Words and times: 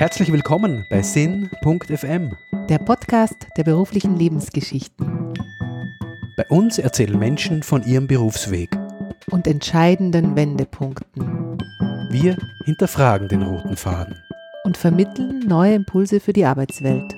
Herzlich 0.00 0.32
willkommen 0.32 0.86
bei 0.88 1.02
Sinn.fm, 1.02 2.34
der 2.70 2.78
Podcast 2.78 3.46
der 3.58 3.64
beruflichen 3.64 4.16
Lebensgeschichten 4.16 5.34
Bei 6.38 6.46
uns 6.48 6.78
erzählen 6.78 7.18
Menschen 7.18 7.62
von 7.62 7.82
ihrem 7.82 8.06
Berufsweg. 8.06 8.70
und 9.30 9.46
entscheidenden 9.46 10.36
Wendepunkten 10.36 11.58
Wir 12.08 12.38
hinterfragen 12.64 13.28
den 13.28 13.42
roten 13.42 13.76
Faden. 13.76 14.16
und 14.64 14.78
vermitteln 14.78 15.40
neue 15.40 15.74
Impulse 15.74 16.18
für 16.18 16.32
die 16.32 16.46
Arbeitswelt. 16.46 17.14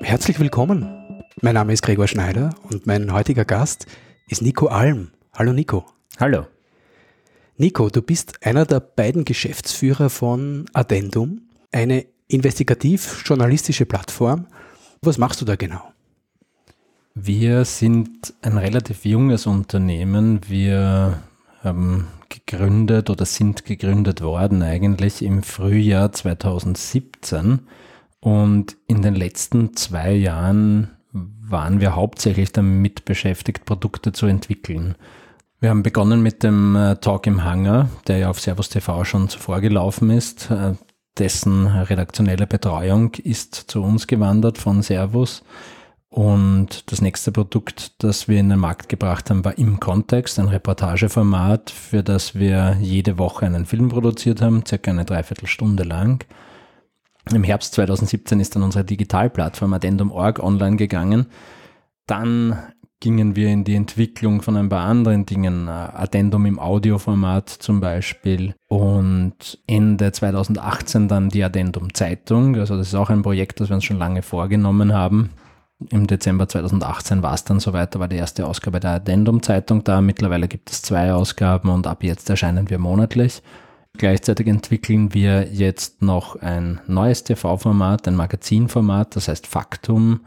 Herzlich 0.00 0.40
willkommen. 0.40 1.22
Mein 1.42 1.54
Name 1.54 1.74
ist 1.74 1.82
Gregor 1.82 2.08
Schneider 2.08 2.56
und 2.68 2.88
mein 2.88 3.12
heutiger 3.12 3.44
Gast 3.44 3.86
ist 4.26 4.42
Nico 4.42 4.66
Alm. 4.66 5.12
Hallo 5.32 5.52
Nico. 5.52 5.84
Hallo. 6.18 6.46
Nico, 7.62 7.90
du 7.90 8.02
bist 8.02 8.44
einer 8.44 8.66
der 8.66 8.80
beiden 8.80 9.24
Geschäftsführer 9.24 10.10
von 10.10 10.64
Addendum, 10.72 11.42
eine 11.70 12.06
investigativ-journalistische 12.26 13.86
Plattform. 13.86 14.48
Was 15.00 15.16
machst 15.16 15.40
du 15.40 15.44
da 15.44 15.54
genau? 15.54 15.80
Wir 17.14 17.64
sind 17.64 18.34
ein 18.42 18.58
relativ 18.58 19.04
junges 19.04 19.46
Unternehmen. 19.46 20.40
Wir 20.48 21.22
haben 21.62 22.08
gegründet 22.28 23.10
oder 23.10 23.26
sind 23.26 23.64
gegründet 23.64 24.22
worden 24.22 24.64
eigentlich 24.64 25.22
im 25.22 25.44
Frühjahr 25.44 26.10
2017. 26.10 27.60
Und 28.18 28.76
in 28.88 29.02
den 29.02 29.14
letzten 29.14 29.76
zwei 29.76 30.10
Jahren 30.14 30.90
waren 31.12 31.80
wir 31.80 31.94
hauptsächlich 31.94 32.50
damit 32.50 33.04
beschäftigt, 33.04 33.66
Produkte 33.66 34.10
zu 34.10 34.26
entwickeln. 34.26 34.96
Wir 35.62 35.70
haben 35.70 35.84
begonnen 35.84 36.24
mit 36.24 36.42
dem 36.42 36.74
äh, 36.74 36.96
Talk 36.96 37.24
im 37.28 37.44
Hangar, 37.44 37.88
der 38.08 38.18
ja 38.18 38.30
auf 38.30 38.40
Servus 38.40 38.68
TV 38.68 39.04
schon 39.04 39.28
zuvor 39.28 39.60
gelaufen 39.60 40.10
ist. 40.10 40.50
Äh, 40.50 40.72
Dessen 41.18 41.68
redaktionelle 41.68 42.48
Betreuung 42.48 43.14
ist 43.14 43.54
zu 43.54 43.80
uns 43.80 44.08
gewandert 44.08 44.58
von 44.58 44.82
Servus. 44.82 45.44
Und 46.08 46.90
das 46.90 47.00
nächste 47.00 47.30
Produkt, 47.30 48.02
das 48.02 48.26
wir 48.26 48.40
in 48.40 48.48
den 48.48 48.58
Markt 48.58 48.88
gebracht 48.88 49.30
haben, 49.30 49.44
war 49.44 49.56
im 49.56 49.78
Kontext, 49.78 50.40
ein 50.40 50.48
Reportageformat, 50.48 51.70
für 51.70 52.02
das 52.02 52.34
wir 52.34 52.76
jede 52.80 53.16
Woche 53.16 53.46
einen 53.46 53.64
Film 53.64 53.88
produziert 53.88 54.42
haben, 54.42 54.66
circa 54.66 54.90
eine 54.90 55.04
Dreiviertelstunde 55.04 55.84
lang. 55.84 56.24
Im 57.32 57.44
Herbst 57.44 57.74
2017 57.74 58.40
ist 58.40 58.56
dann 58.56 58.64
unsere 58.64 58.84
Digitalplattform 58.84 59.74
Addendum.org 59.74 60.42
online 60.42 60.74
gegangen. 60.74 61.26
Dann 62.08 62.58
gingen 63.02 63.34
wir 63.34 63.48
in 63.48 63.64
die 63.64 63.74
Entwicklung 63.74 64.42
von 64.42 64.56
ein 64.56 64.68
paar 64.68 64.84
anderen 64.84 65.26
Dingen, 65.26 65.66
äh, 65.66 65.70
Addendum 65.70 66.46
im 66.46 66.60
Audioformat 66.60 67.48
zum 67.48 67.80
Beispiel 67.80 68.54
und 68.68 69.58
Ende 69.66 70.12
2018 70.12 71.08
dann 71.08 71.28
die 71.28 71.42
Addendum 71.42 71.92
Zeitung. 71.92 72.56
Also 72.56 72.76
das 72.76 72.88
ist 72.88 72.94
auch 72.94 73.10
ein 73.10 73.22
Projekt, 73.22 73.58
das 73.58 73.68
wir 73.68 73.74
uns 73.74 73.84
schon 73.84 73.98
lange 73.98 74.22
vorgenommen 74.22 74.94
haben. 74.94 75.30
Im 75.90 76.06
Dezember 76.06 76.48
2018 76.48 77.24
war 77.24 77.34
es 77.34 77.42
dann 77.42 77.58
soweit, 77.58 77.92
da 77.92 77.98
war 77.98 78.06
die 78.06 78.16
erste 78.16 78.46
Ausgabe 78.46 78.78
der 78.78 78.92
Addendum 78.92 79.42
Zeitung 79.42 79.82
da. 79.82 80.00
Mittlerweile 80.00 80.46
gibt 80.46 80.70
es 80.70 80.82
zwei 80.82 81.12
Ausgaben 81.12 81.70
und 81.70 81.88
ab 81.88 82.04
jetzt 82.04 82.30
erscheinen 82.30 82.70
wir 82.70 82.78
monatlich. 82.78 83.42
Gleichzeitig 83.98 84.46
entwickeln 84.46 85.12
wir 85.12 85.52
jetzt 85.52 86.02
noch 86.02 86.36
ein 86.36 86.80
neues 86.86 87.24
TV-Format, 87.24 88.06
ein 88.06 88.14
Magazinformat, 88.14 89.16
das 89.16 89.26
heißt 89.26 89.48
Faktum. 89.48 90.20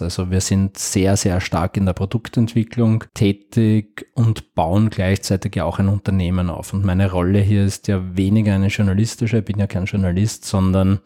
Also 0.00 0.30
wir 0.30 0.40
sind 0.40 0.78
sehr, 0.78 1.16
sehr 1.16 1.40
stark 1.40 1.76
in 1.76 1.86
der 1.86 1.92
Produktentwicklung 1.92 3.04
tätig 3.14 4.06
und 4.14 4.54
bauen 4.54 4.90
gleichzeitig 4.90 5.56
ja 5.56 5.64
auch 5.64 5.78
ein 5.78 5.88
Unternehmen 5.88 6.50
auf. 6.50 6.72
Und 6.72 6.84
meine 6.84 7.10
Rolle 7.10 7.40
hier 7.40 7.64
ist 7.64 7.88
ja 7.88 8.16
weniger 8.16 8.54
eine 8.54 8.68
journalistische, 8.68 9.38
ich 9.38 9.44
bin 9.44 9.58
ja 9.58 9.66
kein 9.66 9.86
Journalist, 9.86 10.44
sondern 10.44 11.00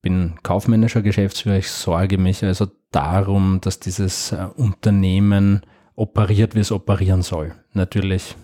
bin 0.00 0.34
kaufmännischer 0.42 1.02
Geschäftsführer. 1.02 1.58
Ich 1.58 1.70
sorge 1.70 2.18
mich 2.18 2.44
also 2.44 2.66
darum, 2.90 3.60
dass 3.60 3.78
dieses 3.78 4.32
äh, 4.32 4.48
Unternehmen 4.56 5.62
operiert, 5.94 6.54
wie 6.54 6.60
es 6.60 6.72
operieren 6.72 7.22
soll. 7.22 7.54
Natürlich 7.72 8.36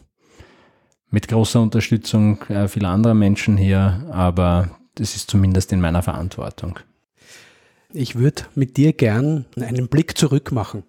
mit 1.11 1.29
großer 1.29 1.61
Unterstützung 1.61 2.43
äh, 2.45 2.69
vieler 2.69 2.91
anderer 2.91 3.15
Menschen 3.15 3.57
hier, 3.57 4.07
aber 4.11 4.71
das 4.95 5.17
ist 5.17 5.31
zumindest 5.31 5.73
in 5.73 5.81
meiner 5.81 6.03
Verantwortung. 6.03 6.79
Ich 7.93 8.17
würde 8.17 8.43
mit 8.55 8.77
dir 8.77 8.93
gern 8.93 9.47
einen 9.57 9.89
Blick 9.89 10.19
zurück 10.19 10.53
machen. 10.53 10.83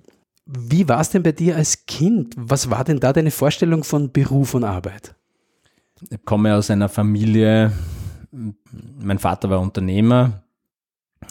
Wie 0.45 0.87
war 0.89 0.99
es 0.99 1.09
denn 1.09 1.23
bei 1.23 1.31
dir 1.31 1.55
als 1.55 1.85
Kind? 1.85 2.33
Was 2.37 2.69
war 2.69 2.83
denn 2.83 2.99
da 2.99 3.13
deine 3.13 3.31
Vorstellung 3.31 3.83
von 3.83 4.11
Beruf 4.11 4.53
und 4.53 4.63
Arbeit? 4.63 5.15
Ich 6.09 6.23
komme 6.25 6.55
aus 6.55 6.69
einer 6.71 6.89
Familie, 6.89 7.71
mein 8.31 9.19
Vater 9.19 9.49
war 9.49 9.59
Unternehmer 9.59 10.43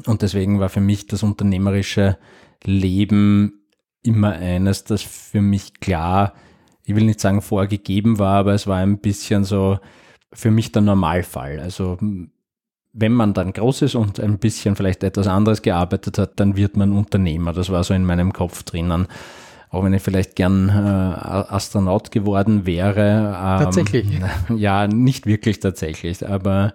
und 0.06 0.22
deswegen 0.22 0.60
war 0.60 0.68
für 0.68 0.80
mich 0.80 1.06
das 1.06 1.22
unternehmerische 1.22 2.18
Leben 2.64 3.64
immer 4.02 4.32
eines, 4.32 4.84
das 4.84 5.02
für 5.02 5.40
mich 5.40 5.80
klar, 5.80 6.34
ich 6.84 6.94
will 6.94 7.04
nicht 7.04 7.20
sagen 7.20 7.42
vorgegeben 7.42 8.18
war, 8.18 8.38
aber 8.38 8.54
es 8.54 8.66
war 8.66 8.78
ein 8.78 8.98
bisschen 8.98 9.44
so 9.44 9.78
für 10.32 10.50
mich 10.50 10.72
der 10.72 10.82
Normalfall. 10.82 11.60
Also 11.60 11.98
wenn 12.92 13.12
man 13.12 13.34
dann 13.34 13.52
groß 13.52 13.82
ist 13.82 13.94
und 13.94 14.18
ein 14.20 14.38
bisschen 14.38 14.76
vielleicht 14.76 15.04
etwas 15.04 15.26
anderes 15.26 15.62
gearbeitet 15.62 16.18
hat, 16.18 16.40
dann 16.40 16.56
wird 16.56 16.76
man 16.76 16.92
Unternehmer. 16.92 17.52
Das 17.52 17.70
war 17.70 17.84
so 17.84 17.94
in 17.94 18.04
meinem 18.04 18.32
Kopf 18.32 18.62
drinnen. 18.62 19.06
Auch 19.70 19.84
wenn 19.84 19.92
ich 19.92 20.02
vielleicht 20.02 20.34
gern 20.34 20.70
äh, 20.70 20.72
Astronaut 20.72 22.10
geworden 22.10 22.64
wäre. 22.64 23.36
Ähm, 23.36 23.64
tatsächlich. 23.64 24.06
Ja, 24.56 24.86
nicht 24.86 25.26
wirklich 25.26 25.60
tatsächlich, 25.60 26.26
aber, 26.26 26.72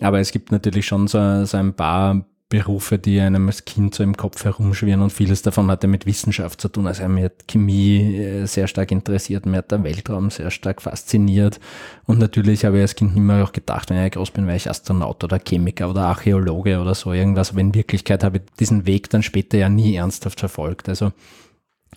aber 0.00 0.18
es 0.18 0.32
gibt 0.32 0.50
natürlich 0.50 0.86
schon 0.86 1.06
so, 1.06 1.44
so 1.44 1.56
ein 1.56 1.74
paar 1.74 2.24
Berufe, 2.50 2.98
die 2.98 3.20
einem 3.20 3.46
als 3.46 3.66
Kind 3.66 3.94
so 3.94 4.02
im 4.02 4.16
Kopf 4.16 4.42
herumschwirren 4.42 5.02
und 5.02 5.12
vieles 5.12 5.42
davon 5.42 5.70
hatte 5.70 5.86
mit 5.86 6.06
Wissenschaft 6.06 6.62
zu 6.62 6.68
tun. 6.68 6.86
Also 6.86 7.06
mir 7.06 7.26
hat 7.26 7.46
Chemie 7.46 8.16
äh, 8.16 8.46
sehr 8.46 8.66
stark 8.68 8.90
interessiert, 8.90 9.44
mir 9.44 9.58
hat 9.58 9.70
der 9.70 9.84
Weltraum 9.84 10.30
sehr 10.30 10.50
stark 10.50 10.80
fasziniert 10.80 11.60
und 12.06 12.18
natürlich 12.18 12.64
habe 12.64 12.76
ich 12.76 12.82
als 12.82 12.94
Kind 12.94 13.14
immer 13.14 13.44
auch 13.44 13.52
gedacht, 13.52 13.90
wenn 13.90 14.02
ich 14.02 14.12
groß 14.12 14.30
bin, 14.30 14.46
wäre 14.46 14.56
ich 14.56 14.70
Astronaut 14.70 15.22
oder 15.24 15.38
Chemiker 15.38 15.90
oder 15.90 16.06
Archäologe 16.06 16.80
oder 16.80 16.94
so 16.94 17.12
irgendwas. 17.12 17.50
Aber 17.50 17.60
in 17.60 17.74
Wirklichkeit 17.74 18.24
habe 18.24 18.38
ich 18.38 18.44
diesen 18.58 18.86
Weg 18.86 19.10
dann 19.10 19.22
später 19.22 19.58
ja 19.58 19.68
nie 19.68 19.96
ernsthaft 19.96 20.40
verfolgt. 20.40 20.88
Also 20.88 21.12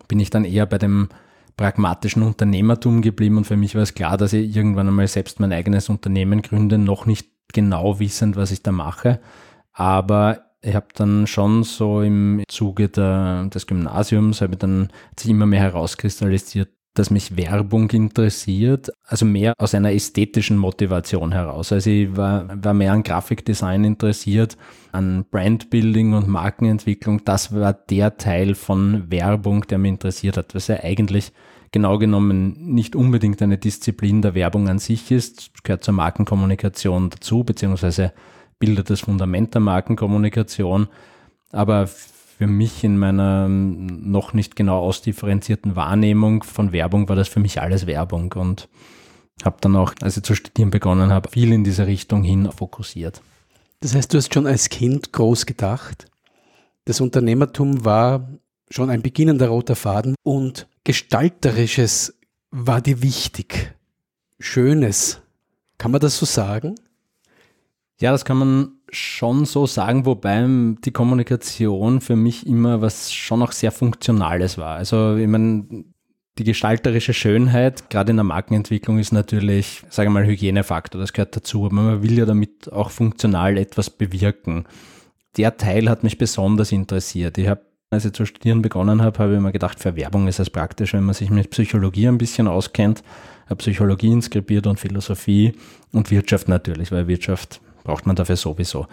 bin 0.09 0.19
ich 0.19 0.31
dann 0.31 0.43
eher 0.43 0.65
bei 0.65 0.77
dem 0.77 1.07
pragmatischen 1.55 2.23
Unternehmertum 2.23 3.01
geblieben 3.01 3.37
und 3.37 3.45
für 3.45 3.55
mich 3.55 3.75
war 3.75 3.83
es 3.83 3.93
klar, 3.93 4.17
dass 4.17 4.33
ich 4.33 4.53
irgendwann 4.53 4.89
einmal 4.89 5.07
selbst 5.07 5.39
mein 5.39 5.53
eigenes 5.53 5.87
Unternehmen 5.87 6.41
gründe, 6.41 6.77
noch 6.77 7.05
nicht 7.05 7.29
genau 7.53 7.99
wissend, 7.99 8.35
was 8.35 8.51
ich 8.51 8.63
da 8.63 8.73
mache 8.73 9.21
aber 9.81 10.45
ich 10.61 10.75
habe 10.75 10.85
dann 10.93 11.25
schon 11.25 11.63
so 11.63 12.03
im 12.03 12.43
Zuge 12.47 12.87
der, 12.87 13.45
des 13.45 13.65
Gymnasiums, 13.65 14.41
habe 14.41 14.55
dann 14.55 14.89
hat 15.09 15.19
sich 15.19 15.31
immer 15.31 15.47
mehr 15.47 15.61
herauskristallisiert, 15.61 16.69
dass 16.93 17.09
mich 17.09 17.35
Werbung 17.35 17.89
interessiert, 17.89 18.91
also 19.07 19.25
mehr 19.25 19.55
aus 19.57 19.73
einer 19.73 19.91
ästhetischen 19.91 20.57
Motivation 20.57 21.31
heraus. 21.31 21.71
Also 21.71 21.89
ich 21.89 22.15
war, 22.15 22.47
war 22.63 22.75
mehr 22.75 22.93
an 22.93 23.01
Grafikdesign 23.01 23.83
interessiert, 23.83 24.55
an 24.91 25.25
Brandbuilding 25.31 26.13
und 26.13 26.27
Markenentwicklung. 26.27 27.25
Das 27.25 27.55
war 27.55 27.73
der 27.73 28.17
Teil 28.17 28.53
von 28.53 29.09
Werbung, 29.09 29.65
der 29.65 29.79
mich 29.79 29.93
interessiert 29.93 30.37
hat, 30.37 30.53
was 30.53 30.67
ja 30.67 30.83
eigentlich 30.83 31.33
genau 31.71 31.97
genommen 31.97 32.55
nicht 32.71 32.95
unbedingt 32.95 33.41
eine 33.41 33.57
Disziplin 33.57 34.21
der 34.21 34.35
Werbung 34.35 34.69
an 34.69 34.77
sich 34.77 35.09
ist, 35.09 35.63
gehört 35.63 35.83
zur 35.83 35.95
Markenkommunikation 35.95 37.09
dazu, 37.09 37.43
beziehungsweise 37.43 38.13
bildet 38.61 38.89
das 38.89 39.01
Fundament 39.01 39.53
der 39.53 39.59
Markenkommunikation. 39.59 40.87
Aber 41.51 41.87
für 41.87 42.47
mich 42.47 42.85
in 42.85 42.97
meiner 42.97 43.49
noch 43.49 44.31
nicht 44.31 44.55
genau 44.55 44.79
ausdifferenzierten 44.79 45.75
Wahrnehmung 45.75 46.43
von 46.43 46.71
Werbung 46.71 47.09
war 47.09 47.17
das 47.17 47.27
für 47.27 47.41
mich 47.41 47.61
alles 47.61 47.85
Werbung 47.87 48.31
und 48.31 48.69
habe 49.43 49.57
dann 49.59 49.75
auch, 49.75 49.93
als 50.01 50.17
ich 50.17 50.23
zu 50.23 50.35
studieren 50.35 50.71
begonnen 50.71 51.11
habe, 51.11 51.29
viel 51.29 51.51
in 51.51 51.63
diese 51.63 51.87
Richtung 51.87 52.23
hin 52.23 52.49
fokussiert. 52.51 53.21
Das 53.81 53.95
heißt, 53.95 54.13
du 54.13 54.17
hast 54.17 54.33
schon 54.33 54.47
als 54.47 54.69
Kind 54.69 55.11
groß 55.11 55.45
gedacht. 55.45 56.05
Das 56.85 57.01
Unternehmertum 57.01 57.83
war 57.83 58.29
schon 58.69 58.89
ein 58.89 59.01
beginnender 59.01 59.49
roter 59.49 59.75
Faden 59.75 60.15
und 60.23 60.67
gestalterisches 60.83 62.15
war 62.51 62.81
dir 62.81 63.01
wichtig. 63.01 63.75
Schönes. 64.39 65.21
Kann 65.77 65.91
man 65.91 66.01
das 66.01 66.17
so 66.17 66.25
sagen? 66.25 66.75
Ja, 68.01 68.11
das 68.11 68.25
kann 68.25 68.37
man 68.37 68.71
schon 68.89 69.45
so 69.45 69.67
sagen, 69.67 70.07
wobei 70.07 70.43
die 70.83 70.91
Kommunikation 70.91 72.01
für 72.01 72.15
mich 72.15 72.47
immer 72.47 72.81
was 72.81 73.13
schon 73.13 73.43
auch 73.43 73.51
sehr 73.51 73.71
Funktionales 73.71 74.57
war. 74.57 74.77
Also 74.77 75.15
ich 75.17 75.27
meine, 75.27 75.85
die 76.39 76.43
gestalterische 76.43 77.13
Schönheit, 77.13 77.91
gerade 77.91 78.09
in 78.09 78.17
der 78.17 78.23
Markenentwicklung, 78.23 78.97
ist 78.97 79.11
natürlich, 79.11 79.83
sage 79.89 80.09
ich 80.09 80.13
mal, 80.13 80.25
Hygienefaktor, 80.25 80.99
das 80.99 81.13
gehört 81.13 81.35
dazu, 81.35 81.65
aber 81.65 81.75
man 81.75 82.01
will 82.01 82.17
ja 82.17 82.25
damit 82.25 82.73
auch 82.73 82.89
funktional 82.89 83.55
etwas 83.59 83.91
bewirken. 83.91 84.65
Der 85.37 85.57
Teil 85.57 85.87
hat 85.87 86.03
mich 86.03 86.17
besonders 86.17 86.71
interessiert. 86.71 87.37
Ich 87.37 87.47
habe, 87.47 87.61
als 87.91 88.05
ich 88.05 88.13
zu 88.13 88.25
studieren 88.25 88.63
begonnen 88.63 89.03
habe, 89.03 89.19
habe 89.19 89.35
ich 89.35 89.39
mir 89.39 89.51
gedacht, 89.51 89.79
für 89.79 89.95
Werbung 89.95 90.27
ist 90.27 90.39
es 90.39 90.49
praktisch, 90.49 90.93
wenn 90.93 91.03
man 91.03 91.13
sich 91.13 91.29
mit 91.29 91.51
Psychologie 91.51 92.07
ein 92.07 92.17
bisschen 92.17 92.47
auskennt. 92.47 93.03
Habe 93.45 93.57
Psychologie 93.57 94.11
inskribiert 94.11 94.65
und 94.65 94.79
Philosophie 94.79 95.53
und 95.91 96.09
Wirtschaft 96.09 96.47
natürlich, 96.47 96.91
weil 96.91 97.07
Wirtschaft 97.07 97.61
braucht 97.83 98.05
man 98.05 98.15
dafür 98.15 98.35
sowieso. 98.35 98.87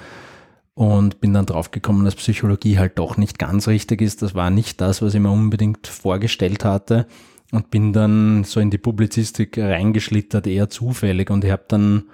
Und 0.74 1.20
bin 1.20 1.32
dann 1.32 1.46
drauf 1.46 1.72
gekommen, 1.72 2.04
dass 2.04 2.14
Psychologie 2.14 2.78
halt 2.78 2.98
doch 2.98 3.16
nicht 3.16 3.38
ganz 3.38 3.66
richtig 3.66 4.00
ist. 4.00 4.22
Das 4.22 4.34
war 4.34 4.50
nicht 4.50 4.80
das, 4.80 5.02
was 5.02 5.14
ich 5.14 5.20
mir 5.20 5.30
unbedingt 5.30 5.88
vorgestellt 5.88 6.64
hatte. 6.64 7.06
Und 7.50 7.70
bin 7.70 7.92
dann 7.92 8.44
so 8.44 8.60
in 8.60 8.70
die 8.70 8.78
Publizistik 8.78 9.58
reingeschlittert, 9.58 10.46
eher 10.46 10.68
zufällig. 10.68 11.30
Und 11.30 11.44
ich 11.44 11.50
habe 11.50 11.64
dann 11.66 12.04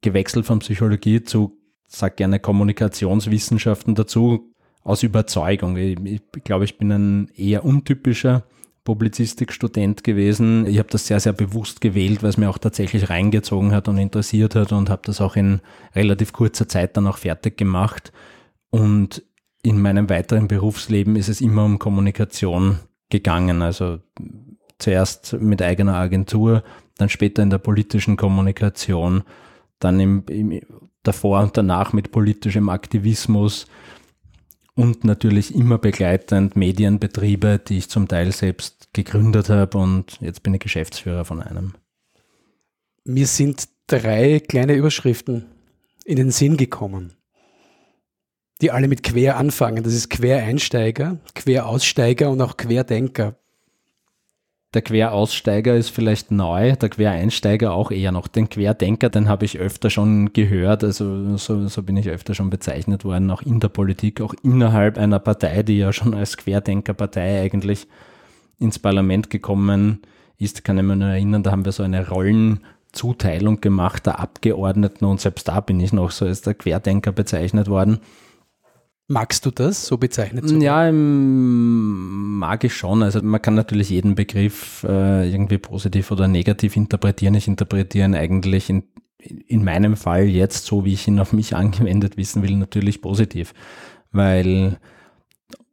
gewechselt 0.00 0.46
von 0.46 0.58
Psychologie 0.58 1.22
zu, 1.22 1.56
sag 1.86 2.16
gerne, 2.16 2.40
Kommunikationswissenschaften 2.40 3.94
dazu, 3.94 4.52
aus 4.82 5.02
Überzeugung. 5.02 5.76
Ich, 5.76 5.98
ich 6.04 6.44
glaube, 6.44 6.64
ich 6.64 6.78
bin 6.78 6.90
ein 6.90 7.28
eher 7.36 7.64
untypischer 7.64 8.44
Publizistikstudent 8.86 10.04
gewesen. 10.04 10.64
Ich 10.64 10.78
habe 10.78 10.88
das 10.88 11.06
sehr, 11.06 11.20
sehr 11.20 11.34
bewusst 11.34 11.82
gewählt, 11.82 12.22
weil 12.22 12.30
es 12.30 12.38
mir 12.38 12.48
auch 12.48 12.56
tatsächlich 12.56 13.10
reingezogen 13.10 13.72
hat 13.72 13.88
und 13.88 13.98
interessiert 13.98 14.54
hat 14.54 14.72
und 14.72 14.88
habe 14.88 15.02
das 15.04 15.20
auch 15.20 15.36
in 15.36 15.60
relativ 15.94 16.32
kurzer 16.32 16.68
Zeit 16.68 16.96
dann 16.96 17.06
auch 17.06 17.18
fertig 17.18 17.58
gemacht. 17.58 18.12
Und 18.70 19.22
in 19.62 19.82
meinem 19.82 20.08
weiteren 20.08 20.48
Berufsleben 20.48 21.16
ist 21.16 21.28
es 21.28 21.40
immer 21.40 21.64
um 21.64 21.78
Kommunikation 21.78 22.78
gegangen. 23.10 23.60
Also 23.60 23.98
zuerst 24.78 25.34
mit 25.34 25.60
eigener 25.60 25.96
Agentur, 25.96 26.62
dann 26.96 27.08
später 27.08 27.42
in 27.42 27.50
der 27.50 27.58
politischen 27.58 28.16
Kommunikation, 28.16 29.24
dann 29.80 29.98
im, 29.98 30.24
im 30.28 30.60
davor 31.02 31.40
und 31.40 31.56
danach 31.56 31.92
mit 31.92 32.12
politischem 32.12 32.68
Aktivismus, 32.68 33.66
und 34.76 35.04
natürlich 35.04 35.54
immer 35.54 35.78
begleitend 35.78 36.54
Medienbetriebe, 36.54 37.58
die 37.58 37.78
ich 37.78 37.88
zum 37.88 38.06
Teil 38.06 38.30
selbst 38.30 38.90
gegründet 38.92 39.48
habe 39.48 39.78
und 39.78 40.18
jetzt 40.20 40.42
bin 40.42 40.54
ich 40.54 40.60
Geschäftsführer 40.60 41.24
von 41.24 41.42
einem. 41.42 41.74
Mir 43.04 43.26
sind 43.26 43.68
drei 43.86 44.40
kleine 44.40 44.74
Überschriften 44.74 45.46
in 46.04 46.16
den 46.16 46.30
Sinn 46.30 46.56
gekommen, 46.56 47.14
die 48.60 48.70
alle 48.70 48.86
mit 48.86 49.02
quer 49.02 49.38
anfangen. 49.38 49.82
Das 49.82 49.94
ist 49.94 50.10
Quereinsteiger, 50.10 51.18
Queraussteiger 51.34 52.30
und 52.30 52.40
auch 52.40 52.56
Querdenker. 52.56 53.36
Der 54.76 54.82
Queraussteiger 54.82 55.74
ist 55.74 55.88
vielleicht 55.88 56.30
neu, 56.30 56.76
der 56.76 56.90
Quereinsteiger 56.90 57.72
auch 57.72 57.90
eher 57.90 58.12
noch. 58.12 58.28
Den 58.28 58.50
Querdenker, 58.50 59.08
den 59.08 59.26
habe 59.26 59.46
ich 59.46 59.58
öfter 59.58 59.88
schon 59.88 60.34
gehört, 60.34 60.84
also 60.84 61.38
so, 61.38 61.66
so 61.66 61.82
bin 61.82 61.96
ich 61.96 62.10
öfter 62.10 62.34
schon 62.34 62.50
bezeichnet 62.50 63.02
worden, 63.02 63.30
auch 63.30 63.40
in 63.40 63.58
der 63.58 63.70
Politik, 63.70 64.20
auch 64.20 64.34
innerhalb 64.42 64.98
einer 64.98 65.18
Partei, 65.18 65.62
die 65.62 65.78
ja 65.78 65.94
schon 65.94 66.12
als 66.12 66.36
Querdenkerpartei 66.36 67.40
eigentlich 67.40 67.88
ins 68.58 68.78
Parlament 68.78 69.30
gekommen 69.30 70.02
ist, 70.36 70.62
kann 70.62 70.76
ich 70.76 70.84
mich 70.84 70.98
nur 70.98 71.08
erinnern, 71.08 71.42
da 71.42 71.52
haben 71.52 71.64
wir 71.64 71.72
so 71.72 71.82
eine 71.82 72.06
Rollenzuteilung 72.10 73.62
gemacht 73.62 74.04
der 74.04 74.20
Abgeordneten 74.20 75.06
und 75.06 75.22
selbst 75.22 75.48
da 75.48 75.60
bin 75.60 75.80
ich 75.80 75.94
noch 75.94 76.10
so 76.10 76.26
als 76.26 76.42
der 76.42 76.52
Querdenker 76.52 77.12
bezeichnet 77.12 77.68
worden. 77.68 78.00
Magst 79.08 79.46
du 79.46 79.52
das, 79.52 79.86
so 79.86 79.98
bezeichnet 79.98 80.48
zu? 80.48 80.58
Ja, 80.58 80.90
mag 80.90 82.64
ich 82.64 82.74
schon. 82.74 83.04
Also 83.04 83.22
man 83.22 83.40
kann 83.40 83.54
natürlich 83.54 83.90
jeden 83.90 84.16
Begriff 84.16 84.82
äh, 84.82 85.30
irgendwie 85.30 85.58
positiv 85.58 86.10
oder 86.10 86.26
negativ 86.26 86.76
interpretieren. 86.76 87.34
Ich 87.34 87.46
interpretiere 87.46 88.08
ihn 88.08 88.16
eigentlich 88.16 88.68
in, 88.68 88.82
in 89.18 89.62
meinem 89.62 89.96
Fall 89.96 90.24
jetzt, 90.24 90.66
so 90.66 90.84
wie 90.84 90.94
ich 90.94 91.06
ihn 91.06 91.20
auf 91.20 91.32
mich 91.32 91.54
angewendet 91.54 92.16
wissen 92.16 92.42
will, 92.42 92.56
natürlich 92.56 93.00
positiv. 93.00 93.54
Weil 94.10 94.78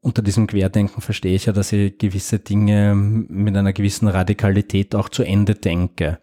unter 0.01 0.21
diesem 0.21 0.45
Querdenken 0.45 1.01
verstehe 1.01 1.35
ich 1.35 1.45
ja, 1.45 1.53
dass 1.53 1.71
ich 1.71 1.97
gewisse 1.97 2.37
Dinge 2.37 2.93
mit 2.93 3.57
einer 3.57 3.73
gewissen 3.73 4.09
Radikalität 4.09 4.93
auch 4.93 5.09
zu 5.09 5.23
Ende 5.23 5.55
denke. 5.55 6.19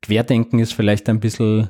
Querdenken 0.00 0.58
ist 0.60 0.72
vielleicht 0.72 1.10
ein 1.10 1.20
bisschen 1.20 1.68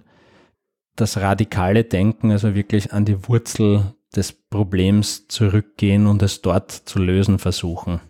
das 0.95 1.17
radikale 1.17 1.83
Denken, 1.83 2.31
also 2.31 2.55
wirklich 2.55 2.93
an 2.93 3.05
die 3.05 3.27
Wurzel 3.29 3.96
des 4.17 4.33
Problems 4.33 5.29
zurückgehen 5.29 6.07
und 6.07 6.23
es 6.23 6.43
dort 6.43 6.71
zu 6.71 6.99
lösen 6.99 7.39
versuchen. 7.39 8.01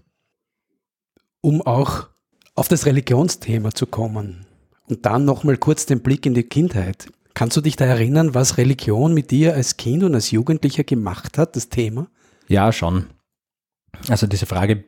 Um 1.41 1.63
auch 1.63 2.09
auf 2.55 2.69
das 2.69 2.87
Religionsthema 2.87 3.73
zu 3.73 3.87
kommen 3.87 4.47
und 4.89 5.05
dann 5.05 5.25
nochmal 5.25 5.57
kurz 5.57 5.87
den 5.87 6.01
Blick 6.01 6.27
in 6.27 6.35
die 6.35 6.45
Kindheit. 6.45 7.09
Kannst 7.35 7.57
du 7.57 7.61
dich 7.61 7.77
da 7.77 7.85
erinnern, 7.85 8.35
was 8.35 8.57
Religion 8.57 9.13
mit 9.13 9.31
dir 9.31 9.55
als 9.55 9.77
Kind 9.77 10.03
und 10.03 10.15
als 10.15 10.31
Jugendlicher 10.31 10.85
gemacht 10.85 11.37
hat, 11.37 11.55
das 11.55 11.69
Thema? 11.69 12.09
Ja, 12.49 12.73
schon. 12.73 13.07
Also 14.09 14.27
diese 14.27 14.47
Frage 14.47 14.85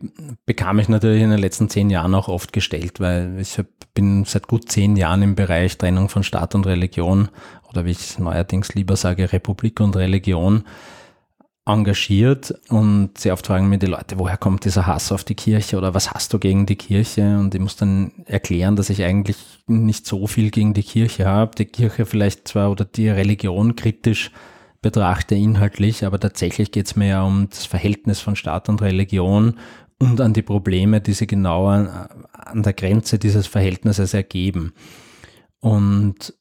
bekam 0.47 0.79
ich 0.79 0.89
natürlich 0.89 1.23
in 1.23 1.31
den 1.31 1.39
letzten 1.39 1.69
zehn 1.69 1.91
Jahren 1.91 2.15
auch 2.15 2.29
oft 2.29 2.53
gestellt, 2.53 3.01
weil 3.01 3.39
ich 3.41 3.61
bin 3.95 4.25
seit 4.25 4.47
gut 4.49 4.71
zehn 4.71 4.97
Jahren 4.97 5.23
im 5.23 5.35
Bereich 5.35 5.77
Trennung 5.79 6.09
von 6.09 6.23
Staat 6.23 6.55
und 6.55 6.67
Religion 6.67 7.29
oder 7.69 7.85
wie 7.85 7.91
ich 7.91 8.19
neuerdings 8.19 8.75
lieber 8.75 8.97
sage, 8.97 9.33
Republik 9.33 9.81
und 9.81 9.97
Religion 9.97 10.65
engagiert 11.69 12.55
und 12.71 13.19
sehr 13.19 13.35
oft 13.35 13.47
fragen 13.47 13.69
mir 13.69 13.79
die 13.79 13.87
Leute, 13.87 14.19
woher 14.19 14.39
kommt 14.39 14.65
dieser 14.65 14.87
Hass 14.87 15.13
auf 15.13 15.23
die 15.23 15.35
Kirche 15.35 15.77
oder 15.77 15.93
was 15.95 16.11
hast 16.11 16.33
du 16.33 16.39
gegen 16.39 16.65
die 16.65 16.77
Kirche? 16.77 17.39
Und 17.39 17.55
ich 17.55 17.61
muss 17.61 17.77
dann 17.77 18.13
erklären, 18.25 18.75
dass 18.75 18.91
ich 18.91 19.05
eigentlich 19.05 19.37
nicht 19.67 20.07
so 20.07 20.27
viel 20.27 20.51
gegen 20.51 20.73
die 20.73 20.83
Kirche 20.83 21.27
habe, 21.27 21.55
die 21.57 21.67
Kirche 21.67 22.07
vielleicht 22.07 22.49
zwar 22.49 22.71
oder 22.71 22.85
die 22.85 23.09
Religion 23.09 23.77
kritisch 23.77 24.33
betrachte 24.81 25.35
inhaltlich, 25.35 26.05
aber 26.05 26.19
tatsächlich 26.19 26.71
geht 26.73 26.87
es 26.87 26.97
mir 26.97 27.09
ja 27.09 27.23
um 27.23 27.49
das 27.51 27.67
Verhältnis 27.67 28.21
von 28.21 28.37
Staat 28.37 28.69
und 28.69 28.81
Religion 28.81 29.59
und 29.99 30.21
an 30.21 30.33
die 30.33 30.43
Probleme, 30.43 31.01
die 31.01 31.13
sie 31.13 31.27
genau 31.27 31.67
an, 31.67 31.89
an 32.33 32.63
der 32.63 32.73
Grenze 32.73 33.19
dieses 33.19 33.47
Verhältnisses 33.47 34.15
ergeben. 34.15 34.73
Und 35.61 36.33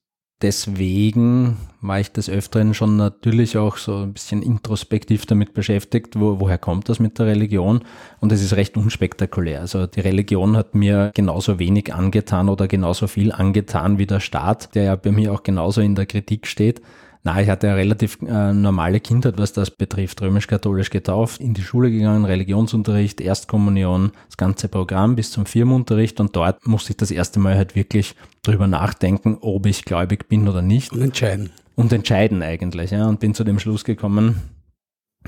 deswegen 0.41 1.57
war 1.81 1.99
ich 1.99 2.11
des 2.11 2.29
Öfteren 2.29 2.73
schon 2.73 2.97
natürlich 2.97 3.57
auch 3.57 3.77
so 3.77 3.97
ein 3.97 4.13
bisschen 4.13 4.41
introspektiv 4.41 5.25
damit 5.25 5.53
beschäftigt, 5.53 6.19
wo, 6.19 6.39
woher 6.39 6.57
kommt 6.57 6.89
das 6.89 6.99
mit 6.99 7.17
der 7.19 7.27
Religion? 7.27 7.83
Und 8.19 8.31
es 8.31 8.43
ist 8.43 8.55
recht 8.55 8.77
unspektakulär. 8.77 9.61
Also 9.61 9.87
die 9.87 10.01
Religion 10.01 10.57
hat 10.57 10.75
mir 10.75 11.11
genauso 11.15 11.59
wenig 11.59 11.93
angetan 11.93 12.49
oder 12.49 12.67
genauso 12.67 13.07
viel 13.07 13.31
angetan 13.31 13.97
wie 13.97 14.05
der 14.05 14.19
Staat, 14.19 14.75
der 14.75 14.83
ja 14.83 14.95
bei 14.95 15.11
mir 15.11 15.33
auch 15.33 15.43
genauso 15.43 15.81
in 15.81 15.95
der 15.95 16.05
Kritik 16.05 16.47
steht. 16.47 16.81
Na, 17.23 17.41
ich 17.41 17.49
hatte 17.49 17.67
eine 17.67 17.77
relativ 17.77 18.19
äh, 18.21 18.53
normale 18.53 18.99
Kindheit, 18.99 19.37
was 19.37 19.53
das 19.53 19.71
betrifft. 19.71 20.21
Römisch-katholisch 20.21 20.89
getauft, 20.89 21.41
in 21.41 21.53
die 21.53 21.61
Schule 21.61 21.91
gegangen, 21.91 22.25
Religionsunterricht, 22.25 23.19
Erstkommunion, 23.21 24.11
das 24.27 24.37
ganze 24.37 24.67
Programm 24.67 25.15
bis 25.15 25.31
zum 25.31 25.45
Firmenunterricht 25.45 26.19
und 26.19 26.35
dort 26.35 26.65
musste 26.67 26.91
ich 26.91 26.97
das 26.97 27.11
erste 27.11 27.39
Mal 27.39 27.55
halt 27.55 27.75
wirklich 27.75 28.15
drüber 28.43 28.67
nachdenken, 28.67 29.37
ob 29.41 29.65
ich 29.65 29.83
gläubig 29.83 30.29
bin 30.29 30.47
oder 30.47 30.61
nicht. 30.61 30.93
Und 30.93 31.01
entscheiden. 31.01 31.51
Und 31.75 31.91
entscheiden 31.93 32.41
eigentlich, 32.41 32.91
ja. 32.91 33.07
Und 33.07 33.19
bin 33.19 33.33
zu 33.33 33.43
dem 33.43 33.59
Schluss 33.59 33.83
gekommen, 33.83 34.41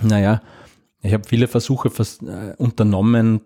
naja, 0.02 0.42
ich 1.02 1.14
habe 1.14 1.24
viele 1.28 1.48
Versuche 1.48 1.90
vers 1.90 2.20
äh, 2.22 2.56
unternommen, 2.58 3.42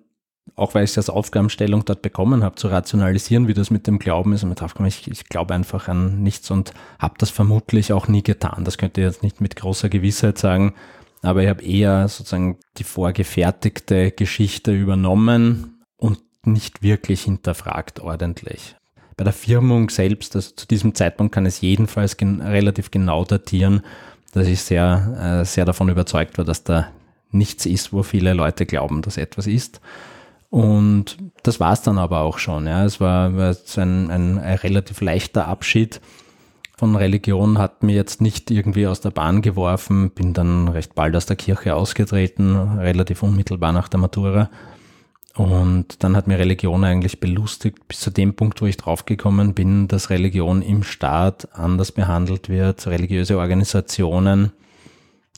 auch 0.55 0.75
weil 0.75 0.83
ich 0.83 0.95
als 0.97 1.09
Aufgabenstellung 1.09 1.85
dort 1.85 2.01
bekommen 2.01 2.43
habe, 2.43 2.55
zu 2.55 2.67
rationalisieren, 2.67 3.47
wie 3.47 3.53
das 3.53 3.71
mit 3.71 3.88
dem 3.88 4.00
Glauben 4.00 4.33
ist. 4.33 4.43
Und 4.43 4.50
mir 4.50 4.55
drauf 4.55 4.73
gekommen, 4.73 4.89
ich, 4.89 5.09
ich 5.09 5.25
glaube 5.25 5.53
einfach 5.53 5.88
an 5.88 6.21
nichts 6.21 6.51
und 6.51 6.73
habe 7.00 7.15
das 7.17 7.29
vermutlich 7.29 7.93
auch 7.93 8.07
nie 8.07 8.23
getan. 8.23 8.63
Das 8.63 8.77
könnte 8.77 9.01
ich 9.01 9.07
jetzt 9.07 9.23
nicht 9.23 9.41
mit 9.41 9.55
großer 9.55 9.89
Gewissheit 9.89 10.38
sagen, 10.38 10.73
aber 11.21 11.43
ich 11.43 11.50
habe 11.50 11.63
eher 11.63 12.07
sozusagen 12.07 12.57
die 12.77 12.83
vorgefertigte 12.83 14.12
Geschichte 14.12 14.73
übernommen 14.73 15.81
und 15.97 16.19
nicht 16.45 16.83
wirklich 16.83 17.23
hinterfragt 17.23 18.01
ordentlich. 18.01 18.75
Bei 19.15 19.23
der 19.23 19.33
Firmung 19.33 19.89
selbst, 19.89 20.35
also 20.35 20.51
zu 20.55 20.67
diesem 20.67 20.95
Zeitpunkt 20.95 21.33
kann 21.33 21.45
es 21.45 21.62
jedenfalls 21.62 22.17
gen 22.17 22.41
relativ 22.41 22.91
genau 22.91 23.23
datieren, 23.23 23.81
dass 24.33 24.47
ich 24.47 24.62
sehr, 24.62 25.41
äh, 25.41 25.45
sehr 25.45 25.65
davon 25.65 25.89
überzeugt 25.89 26.38
war, 26.38 26.45
dass 26.45 26.63
da 26.63 26.89
nichts 27.31 27.65
ist, 27.65 27.93
wo 27.93 28.03
viele 28.03 28.33
Leute 28.33 28.65
glauben, 28.65 29.01
dass 29.01 29.17
etwas 29.17 29.47
ist. 29.47 29.79
Und 30.53 31.17
das 31.41 31.60
war 31.60 31.74
es 31.74 31.81
dann 31.81 31.98
aber 31.98 32.19
auch 32.22 32.38
schon. 32.38 32.67
Ja. 32.67 32.86
Es 32.86 33.01
war, 33.01 33.36
war 33.36 33.55
ein, 33.77 34.12
ein, 34.12 34.38
ein 34.38 34.57
relativ 34.57 35.01
leichter 35.01 35.48
Abschied 35.48 36.00
von 36.77 36.95
Religion, 36.95 37.57
hat 37.57 37.81
mir 37.81 37.95
jetzt 37.95 38.22
nicht 38.22 38.51
irgendwie 38.51 38.86
aus 38.86 39.01
der 39.01 39.10
Bahn 39.10 39.41
geworfen, 39.41 40.12
bin 40.12 40.33
dann 40.33 40.67
recht 40.67 40.93
bald 40.93 41.15
aus 41.15 41.25
der 41.25 41.38
Kirche 41.38 41.74
ausgetreten, 41.74 42.55
relativ 42.77 43.24
unmittelbar 43.24 43.72
nach 43.72 43.88
der 43.88 44.00
Matura. 44.00 44.51
Und 45.33 46.03
dann 46.03 46.15
hat 46.15 46.27
mir 46.27 46.38
Religion 46.38 46.83
eigentlich 46.83 47.19
belustigt, 47.19 47.88
bis 47.88 48.01
zu 48.01 48.12
dem 48.12 48.36
Punkt, 48.36 48.62
wo 48.62 48.67
ich 48.67 48.77
draufgekommen 48.77 49.55
bin, 49.55 49.88
dass 49.88 50.12
Religion 50.12 50.62
im 50.62 50.83
Staat 50.83 51.48
anders 51.53 51.91
behandelt 51.91 52.48
wird, 52.48 52.86
religiöse 52.86 53.39
Organisationen, 53.39 54.51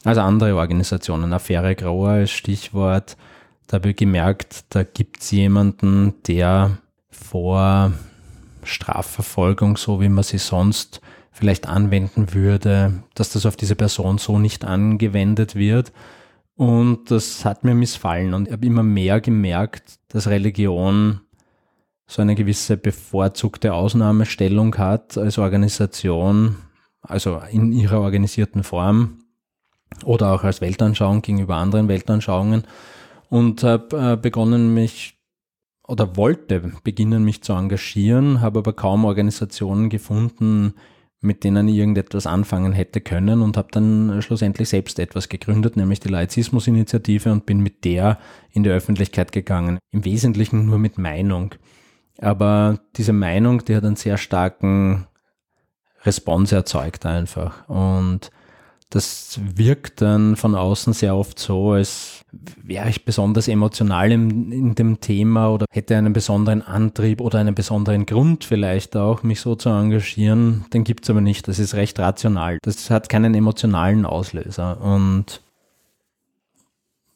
also 0.04 0.20
andere 0.20 0.58
Organisationen, 0.58 1.32
Affäre 1.32 1.74
Grohr 1.74 2.10
als 2.10 2.32
Stichwort, 2.32 3.16
da 3.68 3.76
habe 3.76 3.92
ich 3.92 3.96
gemerkt, 3.96 4.66
da 4.70 4.84
gibt 4.84 5.22
es 5.22 5.32
jemanden, 5.32 6.14
der 6.28 6.78
vor 7.10 7.94
Strafverfolgung, 8.64 9.78
so 9.78 10.02
wie 10.02 10.10
man 10.10 10.24
sie 10.24 10.38
sonst 10.38 11.02
vielleicht 11.32 11.68
anwenden 11.68 12.34
würde, 12.34 13.04
dass 13.14 13.32
das 13.32 13.46
auf 13.46 13.56
diese 13.56 13.76
Person 13.76 14.18
so 14.18 14.40
nicht 14.40 14.64
angewendet 14.66 15.56
wird. 15.56 15.92
Und 16.56 17.12
das 17.12 17.44
hat 17.44 17.64
mir 17.64 17.76
missfallen. 17.76 18.34
Und 18.34 18.48
ich 18.48 18.54
habe 18.54 18.66
immer 18.66 18.84
mehr 18.84 19.20
gemerkt, 19.20 20.00
dass 20.08 20.28
Religion 20.28 21.22
so 22.08 22.22
eine 22.22 22.36
gewisse 22.36 22.78
bevorzugte 22.78 23.74
Ausnahmestellung 23.74 24.78
hat 24.78 25.18
als 25.18 25.38
Organisation 25.38 26.56
also 27.08 27.42
in 27.52 27.72
ihrer 27.72 28.02
organisierten 28.02 28.64
Form 28.64 29.20
oder 30.04 30.34
auch 30.34 30.44
als 30.44 30.62
Weltanschauung 30.62 31.22
gegenüber 31.22 31.56
anderen 31.56 31.88
Weltanschauungen 31.88 32.64
und 33.36 33.64
habe 33.64 34.14
äh, 34.14 34.16
begonnen, 34.16 34.74
mich 34.74 35.20
oder 35.86 36.16
wollte 36.16 36.72
beginnen, 36.86 37.26
mich 37.26 37.44
zu 37.44 37.52
engagieren, 37.52 38.40
habe 38.40 38.60
aber 38.60 38.72
kaum 38.72 39.04
Organisationen 39.04 39.90
gefunden, 39.90 40.76
mit 41.20 41.44
denen 41.44 41.68
ich 41.68 41.76
irgendetwas 41.76 42.28
anfangen 42.28 42.72
hätte 42.72 43.02
können 43.02 43.42
und 43.42 43.58
habe 43.58 43.68
dann 43.72 44.22
schlussendlich 44.22 44.70
selbst 44.70 45.00
etwas 45.00 45.28
gegründet, 45.28 45.76
nämlich 45.76 46.00
die 46.00 46.08
Laizismus-Initiative 46.08 47.30
und 47.30 47.46
bin 47.46 47.60
mit 47.60 47.84
der 47.84 48.20
in 48.52 48.64
die 48.64 48.70
Öffentlichkeit 48.70 49.34
gegangen. 49.34 49.80
Im 49.92 50.06
Wesentlichen 50.06 50.66
nur 50.66 50.80
mit 50.80 50.98
Meinung. 50.98 51.56
Aber 52.20 52.80
diese 52.96 53.12
Meinung, 53.12 53.66
die 53.66 53.76
hat 53.76 53.84
einen 53.84 53.98
sehr 53.98 54.18
starken 54.18 55.08
Response 56.06 56.56
erzeugt 56.56 57.06
einfach. 57.06 57.68
Und 57.68 58.32
das 58.96 59.42
wirkt 59.44 60.02
dann 60.02 60.38
von 60.38 60.56
außen 60.56 60.94
sehr 60.94 61.18
oft 61.18 61.38
so, 61.38 61.72
als 61.72 62.24
wäre 62.64 62.90
ich 62.90 63.04
besonders 63.04 63.50
emotional 63.50 64.10
in, 64.10 64.54
in, 64.54 64.76
dem 64.76 65.02
Thema 65.02 65.50
oder 65.50 65.66
hätte 65.70 65.98
einen 65.98 66.14
besonderen 66.14 66.62
Antrieb 66.62 67.20
oder 67.20 67.40
einen 67.40 67.56
besonderen 67.56 68.06
Grund 68.06 68.46
vielleicht 68.46 68.96
auch, 68.96 69.22
mich 69.22 69.42
so 69.42 69.56
zu 69.56 69.68
engagieren. 69.68 70.64
Den 70.72 70.86
gibt 70.86 71.04
es 71.04 71.10
aber 71.10 71.20
nicht. 71.20 71.46
Das 71.50 71.60
ist 71.60 71.74
recht 71.74 72.00
rational. 72.00 72.58
Das 72.62 72.90
hat 72.90 73.10
keinen 73.10 73.36
emotionalen 73.36 74.06
Auslöser. 74.06 74.80
Und 74.80 75.42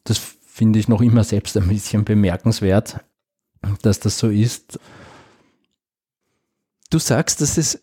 das 0.04 0.18
finde 0.18 0.80
ich 0.80 0.86
noch 0.86 1.00
immer 1.00 1.24
selbst 1.24 1.56
ein 1.56 1.66
bisschen 1.66 2.04
bemerkenswert, 2.04 3.00
dass 3.80 4.00
das 4.00 4.18
so 4.18 4.28
ist. 4.28 4.78
Du 6.90 6.98
sagst, 6.98 7.40
dass 7.40 7.56
es 7.56 7.80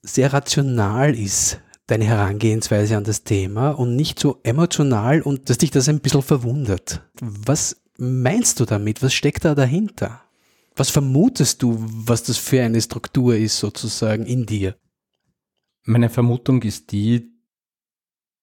sehr 0.00 0.32
rational 0.32 1.14
ist, 1.14 1.60
deine 1.86 2.04
Herangehensweise 2.04 2.96
an 2.96 3.04
das 3.04 3.22
Thema 3.22 3.70
und 3.70 3.96
nicht 3.96 4.18
so 4.18 4.40
emotional 4.42 5.22
und 5.22 5.48
dass 5.48 5.58
dich 5.58 5.70
das 5.70 5.88
ein 5.88 6.00
bisschen 6.00 6.22
verwundert. 6.22 7.02
Was 7.20 7.80
meinst 7.96 8.60
du 8.60 8.64
damit? 8.64 9.02
Was 9.02 9.14
steckt 9.14 9.44
da 9.44 9.54
dahinter? 9.54 10.20
Was 10.74 10.90
vermutest 10.90 11.62
du, 11.62 11.76
was 11.78 12.22
das 12.24 12.36
für 12.36 12.62
eine 12.62 12.80
Struktur 12.80 13.36
ist 13.36 13.58
sozusagen 13.58 14.26
in 14.26 14.46
dir? 14.46 14.76
Meine 15.84 16.10
Vermutung 16.10 16.62
ist 16.62 16.90
die, 16.92 17.30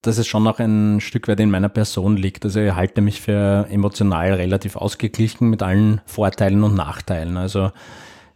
dass 0.01 0.17
es 0.17 0.27
schon 0.27 0.47
auch 0.47 0.59
ein 0.59 0.99
Stück 0.99 1.27
weit 1.27 1.39
in 1.39 1.51
meiner 1.51 1.69
Person 1.69 2.17
liegt. 2.17 2.45
Also 2.45 2.59
ich 2.61 2.73
halte 2.73 3.01
mich 3.01 3.21
für 3.21 3.67
emotional 3.69 4.33
relativ 4.33 4.75
ausgeglichen 4.77 5.49
mit 5.49 5.61
allen 5.61 6.01
Vorteilen 6.05 6.63
und 6.63 6.75
Nachteilen. 6.75 7.37
Also 7.37 7.71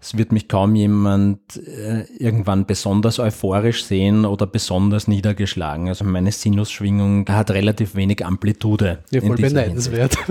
es 0.08 0.18
wird 0.18 0.32
mich 0.32 0.48
kaum 0.48 0.76
jemand 0.76 1.58
äh, 1.58 2.04
irgendwann 2.18 2.66
besonders 2.66 3.20
euphorisch 3.20 3.84
sehen 3.84 4.24
oder 4.24 4.48
besonders 4.48 5.10
niedergeschlagen. 5.10 5.90
Also 5.90 6.06
meine 6.06 6.32
Sinusschwingung 6.32 7.28
hat 7.28 7.52
relativ 7.52 7.96
wenig 7.96 8.26
Amplitude. 8.26 9.00
Ja, 9.12 9.20
voll 9.20 9.36
beneidenswert. 9.36 10.18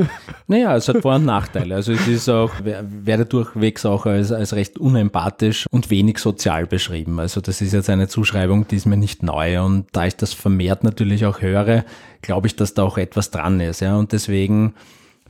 Naja, 0.49 0.76
es 0.76 0.88
hat 0.88 1.02
Vor- 1.02 1.16
und 1.16 1.25
Nachteile. 1.25 1.75
Also 1.75 1.92
es 1.92 2.06
ist 2.06 2.28
auch, 2.28 2.52
werde 2.62 3.26
durchwegs 3.26 3.85
auch 3.85 4.06
als, 4.06 4.30
als 4.30 4.54
recht 4.54 4.78
unempathisch 4.78 5.66
und 5.71 5.90
wenig 5.90 6.18
sozial 6.18 6.66
beschrieben. 6.66 7.18
Also 7.18 7.40
das 7.40 7.61
ist 7.61 7.73
jetzt 7.73 7.90
eine 7.90 8.06
Zuschreibung, 8.06 8.68
die 8.68 8.76
ist 8.76 8.87
mir 8.87 8.97
nicht 8.97 9.25
neu. 9.25 9.61
Und 9.62 9.87
da 9.92 10.06
ich 10.06 10.16
das 10.16 10.33
vermehrt 10.33 10.85
natürlich 10.85 11.26
auch 11.26 11.42
höre, 11.42 11.85
glaube 12.23 12.47
ich, 12.47 12.54
dass 12.54 12.75
da 12.75 12.85
auch 12.85 12.97
etwas 12.97 13.33
dran 13.33 13.61
ist. 13.61 13.80
Ja, 13.80 13.97
und 13.97 14.12
deswegen 14.12 14.75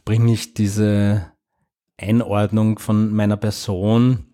bringe 0.05 0.33
ich 0.33 0.53
diese 0.53 1.33
Einordnung 1.99 2.79
von 2.79 3.13
meiner 3.13 3.39
Person 3.39 4.26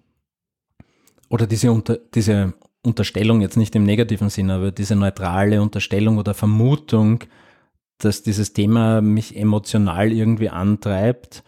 oder 1.33 1.47
diese, 1.47 1.73
unter, 1.73 1.97
diese 2.15 2.53
Unterstellung, 2.85 3.41
jetzt 3.41 3.57
nicht 3.57 3.75
im 3.75 3.85
negativen 3.85 4.29
Sinn, 4.29 4.51
aber 4.51 4.71
diese 4.71 4.95
neutrale 4.95 5.63
Unterstellung 5.63 6.19
oder 6.19 6.35
Vermutung, 6.35 7.25
dass 7.97 8.23
dieses 8.23 8.53
Thema 8.53 9.01
mich 9.01 9.35
emotional 9.35 10.13
irgendwie 10.13 10.51
antreibt, 10.51 11.43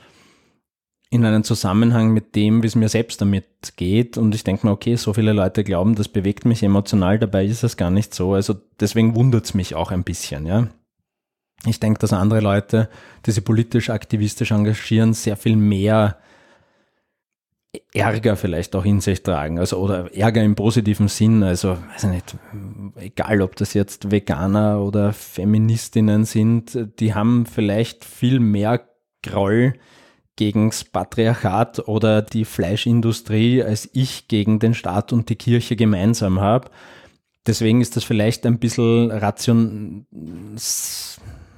in 1.10 1.24
einen 1.26 1.44
Zusammenhang 1.44 2.14
mit 2.14 2.34
dem, 2.34 2.62
wie 2.62 2.66
es 2.66 2.76
mir 2.76 2.88
selbst 2.88 3.20
damit 3.20 3.76
geht. 3.76 4.16
Und 4.16 4.34
ich 4.34 4.42
denke 4.42 4.66
mir, 4.66 4.72
okay, 4.72 4.96
so 4.96 5.12
viele 5.12 5.34
Leute 5.34 5.64
glauben, 5.64 5.94
das 5.96 6.08
bewegt 6.08 6.46
mich 6.46 6.62
emotional, 6.62 7.18
dabei 7.18 7.44
ist 7.44 7.62
es 7.62 7.76
gar 7.76 7.90
nicht 7.90 8.14
so. 8.14 8.32
Also 8.32 8.56
deswegen 8.80 9.14
wundert 9.14 9.44
es 9.44 9.52
mich 9.52 9.74
auch 9.74 9.90
ein 9.90 10.02
bisschen, 10.02 10.46
ja. 10.46 10.68
Ich 11.66 11.78
denke, 11.78 11.98
dass 11.98 12.12
andere 12.14 12.40
Leute, 12.40 12.88
die 13.26 13.32
sich 13.32 13.44
politisch 13.44 13.90
aktivistisch 13.90 14.50
engagieren, 14.50 15.12
sehr 15.12 15.36
viel 15.36 15.56
mehr 15.56 16.18
Ärger 17.92 18.36
vielleicht 18.36 18.76
auch 18.76 18.84
in 18.84 19.00
sich 19.00 19.22
tragen, 19.22 19.58
also 19.58 19.78
oder 19.78 20.14
Ärger 20.14 20.42
im 20.42 20.54
positiven 20.54 21.08
Sinn, 21.08 21.42
also 21.42 21.76
weiß 21.92 22.04
ich 22.04 22.10
nicht, 22.10 22.36
egal 22.96 23.42
ob 23.42 23.56
das 23.56 23.74
jetzt 23.74 24.10
Veganer 24.10 24.80
oder 24.80 25.12
Feministinnen 25.12 26.24
sind, 26.24 26.78
die 27.00 27.14
haben 27.14 27.46
vielleicht 27.46 28.04
viel 28.04 28.40
mehr 28.40 28.86
Groll 29.22 29.74
gegens 30.36 30.84
Patriarchat 30.84 31.88
oder 31.88 32.22
die 32.22 32.44
Fleischindustrie, 32.44 33.62
als 33.62 33.88
ich 33.92 34.28
gegen 34.28 34.58
den 34.58 34.74
Staat 34.74 35.12
und 35.12 35.28
die 35.28 35.36
Kirche 35.36 35.76
gemeinsam 35.76 36.40
habe. 36.40 36.70
Deswegen 37.46 37.80
ist 37.80 37.96
das 37.96 38.04
vielleicht 38.04 38.46
ein 38.46 38.58
bisschen 38.58 39.10
ration, 39.10 40.06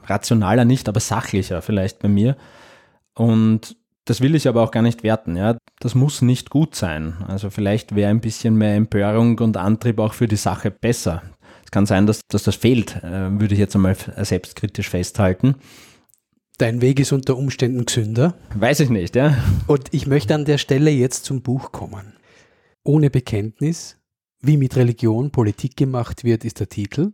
rationaler 0.04 0.64
nicht, 0.64 0.88
aber 0.88 1.00
sachlicher 1.00 1.62
vielleicht 1.62 2.00
bei 2.00 2.08
mir. 2.08 2.36
Und 3.14 3.76
das 4.04 4.20
will 4.20 4.34
ich 4.34 4.46
aber 4.46 4.62
auch 4.62 4.70
gar 4.70 4.82
nicht 4.82 5.02
werten. 5.02 5.36
Ja. 5.36 5.56
Das 5.86 5.94
muss 5.94 6.20
nicht 6.20 6.50
gut 6.50 6.74
sein. 6.74 7.14
Also 7.28 7.48
vielleicht 7.48 7.94
wäre 7.94 8.10
ein 8.10 8.20
bisschen 8.20 8.56
mehr 8.56 8.74
Empörung 8.74 9.38
und 9.38 9.56
Antrieb 9.56 10.00
auch 10.00 10.14
für 10.14 10.26
die 10.26 10.34
Sache 10.34 10.72
besser. 10.72 11.22
Es 11.64 11.70
kann 11.70 11.86
sein, 11.86 12.08
dass, 12.08 12.22
dass 12.26 12.42
das 12.42 12.56
fehlt, 12.56 12.96
äh, 13.04 13.30
würde 13.38 13.54
ich 13.54 13.60
jetzt 13.60 13.76
einmal 13.76 13.94
selbstkritisch 14.16 14.88
festhalten. 14.88 15.54
Dein 16.58 16.80
Weg 16.80 16.98
ist 16.98 17.12
unter 17.12 17.36
Umständen 17.36 17.86
gesünder. 17.86 18.34
Weiß 18.56 18.80
ich 18.80 18.90
nicht, 18.90 19.14
ja. 19.14 19.38
Und 19.68 19.94
ich 19.94 20.08
möchte 20.08 20.34
an 20.34 20.44
der 20.44 20.58
Stelle 20.58 20.90
jetzt 20.90 21.24
zum 21.24 21.42
Buch 21.42 21.70
kommen. 21.70 22.14
Ohne 22.82 23.08
Bekenntnis, 23.08 23.96
wie 24.40 24.56
mit 24.56 24.74
Religion 24.74 25.30
Politik 25.30 25.76
gemacht 25.76 26.24
wird, 26.24 26.44
ist 26.44 26.58
der 26.58 26.68
Titel. 26.68 27.12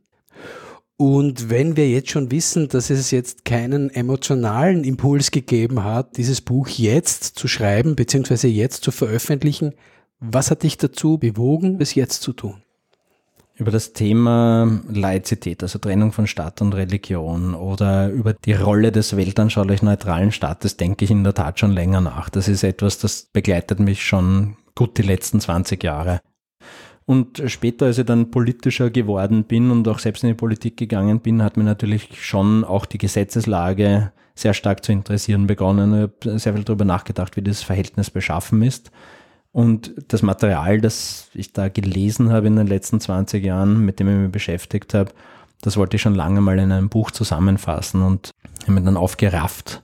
Und 1.03 1.51
wenn 1.51 1.77
wir 1.77 1.91
jetzt 1.91 2.13
schon 2.13 2.31
wissen, 2.31 2.69
dass 2.69 2.89
es 2.89 3.11
jetzt 3.11 3.45
keinen 3.45 3.91
emotionalen 3.91 4.85
Impuls 4.85 5.33
gegeben 5.33 5.83
hat, 5.83 6.17
dieses 6.17 6.41
Buch 6.41 6.69
jetzt 6.69 7.25
zu 7.25 7.49
schreiben 7.49 7.97
bzw. 7.97 8.47
jetzt 8.47 8.85
zu 8.85 8.93
veröffentlichen, 8.93 9.73
was 10.21 10.53
hat 10.53 10.63
dich 10.63 10.77
dazu 10.77 11.19
bewogen, 11.19 11.79
es 11.81 11.97
jetzt 11.97 12.23
zu 12.23 12.33
tun? 12.33 12.63
Über 13.57 13.73
das 13.73 13.95
Thema 13.95 14.81
Laizität, 14.89 15.65
also 15.65 15.81
Trennung 15.81 16.13
von 16.13 16.29
Staat 16.29 16.63
und 16.63 16.73
Religion 16.73 17.57
oder 17.57 18.09
über 18.09 18.33
die 18.35 18.53
Rolle 18.53 18.93
des 18.93 19.17
weltanschaulich 19.17 19.83
neutralen 19.83 20.31
Staates 20.31 20.77
denke 20.77 21.05
ich 21.05 21.11
in 21.11 21.25
der 21.25 21.35
Tat 21.35 21.59
schon 21.59 21.73
länger 21.73 22.01
nach. 22.01 22.31
Das 22.31 22.47
ist 22.47 22.63
etwas, 22.63 22.99
das 22.99 23.25
begleitet 23.33 23.81
mich 23.81 24.05
schon 24.05 24.57
gut 24.77 24.99
die 24.99 25.03
letzten 25.03 25.41
20 25.41 25.83
Jahre. 25.83 26.21
Und 27.05 27.43
später, 27.47 27.87
als 27.87 27.99
ich 27.99 28.07
dann 28.07 28.31
politischer 28.31 28.91
geworden 28.91 29.45
bin 29.45 29.71
und 29.71 29.89
auch 29.89 29.99
selbst 29.99 30.23
in 30.23 30.29
die 30.29 30.35
Politik 30.35 30.77
gegangen 30.77 31.21
bin, 31.21 31.43
hat 31.43 31.57
mir 31.57 31.65
natürlich 31.65 32.25
schon 32.25 32.65
auch 32.65 32.87
die 32.87 32.99
Gesetzeslage 32.99 34.13
sehr 34.35 34.55
stark 34.55 34.85
zu 34.85 34.93
interessieren 34.93 35.47
begonnen. 35.47 35.95
Ich 35.95 36.27
habe 36.29 36.39
sehr 36.39 36.55
viel 36.55 36.65
darüber 36.65 36.85
nachgedacht, 36.85 37.37
wie 37.37 37.43
das 37.43 37.63
Verhältnis 37.63 38.11
beschaffen 38.11 38.63
ist. 38.63 38.91
Und 39.53 39.93
das 40.09 40.23
Material, 40.23 40.81
das 40.81 41.29
ich 41.35 41.53
da 41.53 41.69
gelesen 41.69 42.33
habe 42.33 42.47
in 42.47 42.57
den 42.57 42.67
letzten 42.67 43.01
20 43.01 43.45
Jahren, 43.45 43.85
mit 43.85 44.01
dem 44.01 44.09
ich 44.09 44.17
mich 44.17 44.33
beschäftigt 44.33 44.95
habe, 44.95 45.13
das 45.61 45.77
wollte 45.77 45.97
ich 45.97 46.03
schon 46.03 46.15
lange 46.15 46.41
mal 46.41 46.59
in 46.59 46.73
einem 46.73 46.89
Buch 46.89 47.11
zusammenfassen 47.11 48.03
und 48.03 48.31
habe 48.63 48.73
mir 48.73 48.83
dann 48.83 48.97
aufgerafft, 48.97 49.83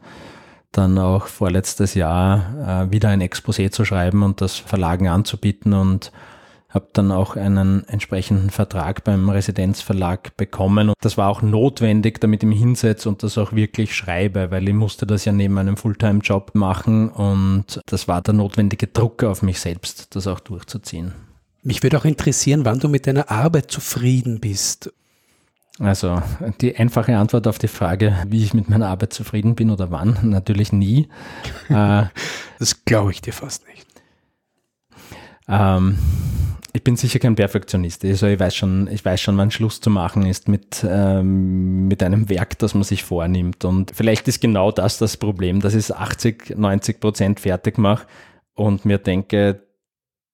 dann 0.73 0.99
auch 0.99 1.27
vorletztes 1.27 1.95
Jahr 1.95 2.87
äh, 2.87 2.93
wieder 2.93 3.11
ein 3.11 3.23
Exposé 3.23 3.71
zu 3.71 3.85
schreiben 3.85 4.23
und 4.23 4.41
das 4.41 4.57
Verlagen 4.57 5.09
anzubieten 5.09 5.75
und 5.75 6.13
habe 6.69 6.89
dann 6.93 7.11
auch 7.13 7.37
einen 7.37 7.89
entsprechenden 7.89 8.51
Vertrag 8.51 9.03
beim 9.05 9.31
Residenzverlag 9.31 10.37
bekommen. 10.37 10.91
Und 10.91 10.97
das 11.01 11.17
war 11.17 11.31
auch 11.31 11.41
notwendig, 11.41 12.21
damit 12.21 12.43
ich 12.43 12.49
mich 12.49 12.59
hinsetze 12.59 13.09
und 13.09 13.23
das 13.23 13.39
auch 13.39 13.53
wirklich 13.53 13.95
schreibe, 13.95 14.51
weil 14.51 14.69
ich 14.69 14.75
musste 14.75 15.07
das 15.07 15.25
ja 15.25 15.33
neben 15.33 15.57
einem 15.57 15.79
Fulltime-Job 15.79 16.55
machen 16.55 17.09
und 17.09 17.81
das 17.87 18.07
war 18.07 18.21
der 18.21 18.35
notwendige 18.35 18.87
Druck 18.87 19.25
auf 19.25 19.43
mich 19.43 19.61
selbst, 19.61 20.15
das 20.15 20.27
auch 20.27 20.41
durchzuziehen. 20.41 21.13
Mich 21.63 21.83
würde 21.83 21.99
auch 21.99 22.05
interessieren, 22.05 22.65
wann 22.65 22.81
du 22.81 22.89
mit 22.89 23.07
deiner 23.07 23.31
Arbeit 23.31 23.71
zufrieden 23.71 24.41
bist. 24.41 24.93
Also 25.79 26.21
die 26.61 26.77
einfache 26.77 27.17
Antwort 27.17 27.47
auf 27.47 27.59
die 27.59 27.69
Frage, 27.69 28.17
wie 28.27 28.43
ich 28.43 28.53
mit 28.53 28.69
meiner 28.69 28.89
Arbeit 28.89 29.13
zufrieden 29.13 29.55
bin 29.55 29.71
oder 29.71 29.91
wann, 29.91 30.19
natürlich 30.23 30.73
nie. 30.73 31.09
Äh, 31.69 32.05
das 32.59 32.85
glaube 32.85 33.13
ich 33.13 33.23
dir 33.23 33.33
fast 33.33 33.67
nicht. 33.69 33.87
Ähm, 35.49 35.99
ich 36.79 36.85
bin 36.85 36.95
sicher 36.95 37.19
kein 37.19 37.35
Perfektionist. 37.35 38.05
Also 38.05 38.29
ich 38.29 38.39
weiß 38.39 38.55
schon, 38.55 38.89
ich 38.89 39.05
weiß 39.05 39.21
schon, 39.21 39.37
wann 39.37 39.51
Schluss 39.51 39.81
zu 39.81 39.91
machen 39.91 40.25
ist 40.25 40.47
mit, 40.47 40.87
ähm, 40.89 41.89
mit 41.89 42.05
einem 42.05 42.29
Werk, 42.29 42.57
das 42.61 42.75
man 42.75 42.85
sich 42.85 43.03
vornimmt. 43.03 43.65
Und 43.65 43.91
vielleicht 43.97 44.29
ist 44.29 44.41
genau 44.41 44.71
das 44.71 44.97
das 44.97 45.17
Problem, 45.17 45.61
dass 45.61 45.75
ich 45.75 45.81
es 45.81 45.93
80, 45.93 46.57
90 46.57 47.01
Prozent 47.01 47.41
fertig 47.41 47.79
mache 47.79 48.07
und 48.55 48.85
mir 48.85 48.99
denke, 48.99 49.67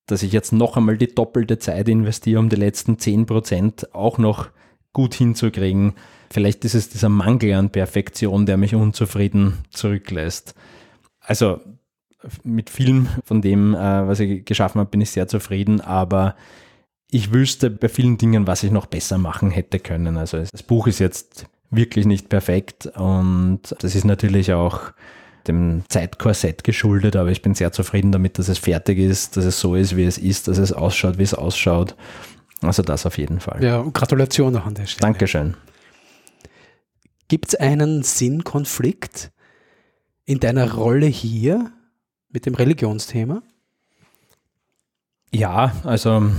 dass 0.06 0.22
ich 0.22 0.32
jetzt 0.32 0.52
noch 0.52 0.76
einmal 0.76 0.98
die 0.98 1.14
doppelte 1.14 1.58
Zeit 1.58 1.88
investiere, 1.88 2.40
um 2.40 2.50
die 2.50 2.56
letzten 2.56 2.96
10% 2.96 3.94
auch 3.94 4.18
noch 4.18 4.50
gut 4.92 5.14
hinzukriegen. 5.14 5.94
Vielleicht 6.30 6.62
ist 6.66 6.74
es 6.74 6.90
dieser 6.90 7.08
Mangel 7.08 7.54
an 7.54 7.70
Perfektion, 7.70 8.44
der 8.44 8.58
mich 8.58 8.74
unzufrieden 8.74 9.64
zurücklässt. 9.70 10.54
Also 11.20 11.60
mit 12.42 12.70
vielem 12.70 13.08
von 13.24 13.42
dem, 13.42 13.74
äh, 13.74 13.78
was 14.06 14.20
ich 14.20 14.44
geschaffen 14.44 14.80
habe, 14.80 14.90
bin 14.90 15.00
ich 15.00 15.10
sehr 15.10 15.28
zufrieden, 15.28 15.80
aber 15.80 16.34
ich 17.10 17.32
wüsste 17.32 17.70
bei 17.70 17.88
vielen 17.88 18.18
Dingen, 18.18 18.46
was 18.46 18.62
ich 18.62 18.70
noch 18.70 18.86
besser 18.86 19.18
machen 19.18 19.50
hätte 19.50 19.78
können. 19.78 20.16
Also 20.16 20.38
das 20.38 20.62
Buch 20.62 20.86
ist 20.86 20.98
jetzt 20.98 21.46
wirklich 21.70 22.06
nicht 22.06 22.28
perfekt 22.28 22.86
und 22.86 23.60
das 23.80 23.94
ist 23.94 24.04
natürlich 24.04 24.52
auch 24.52 24.92
dem 25.46 25.82
Zeitkorsett 25.88 26.64
geschuldet, 26.64 27.16
aber 27.16 27.30
ich 27.30 27.42
bin 27.42 27.54
sehr 27.54 27.72
zufrieden 27.72 28.12
damit, 28.12 28.38
dass 28.38 28.48
es 28.48 28.58
fertig 28.58 28.98
ist, 28.98 29.36
dass 29.36 29.44
es 29.44 29.60
so 29.60 29.74
ist, 29.74 29.96
wie 29.96 30.04
es 30.04 30.18
ist, 30.18 30.48
dass 30.48 30.58
es 30.58 30.72
ausschaut, 30.72 31.18
wie 31.18 31.22
es 31.22 31.34
ausschaut. 31.34 31.94
Also 32.62 32.82
das 32.82 33.04
auf 33.04 33.18
jeden 33.18 33.40
Fall. 33.40 33.62
Ja, 33.62 33.82
Gratulation 33.82 34.52
noch 34.52 34.66
an 34.66 34.74
der 34.74 34.86
Stelle. 34.86 35.12
Dankeschön. 35.12 35.54
Gibt 37.28 37.48
es 37.48 37.54
einen 37.54 38.02
Sinnkonflikt 38.02 39.32
in 40.24 40.40
deiner 40.40 40.72
Rolle 40.72 41.06
hier 41.06 41.72
mit 42.34 42.44
dem 42.44 42.54
Religionsthema? 42.54 43.42
Ja, 45.32 45.72
also 45.84 46.30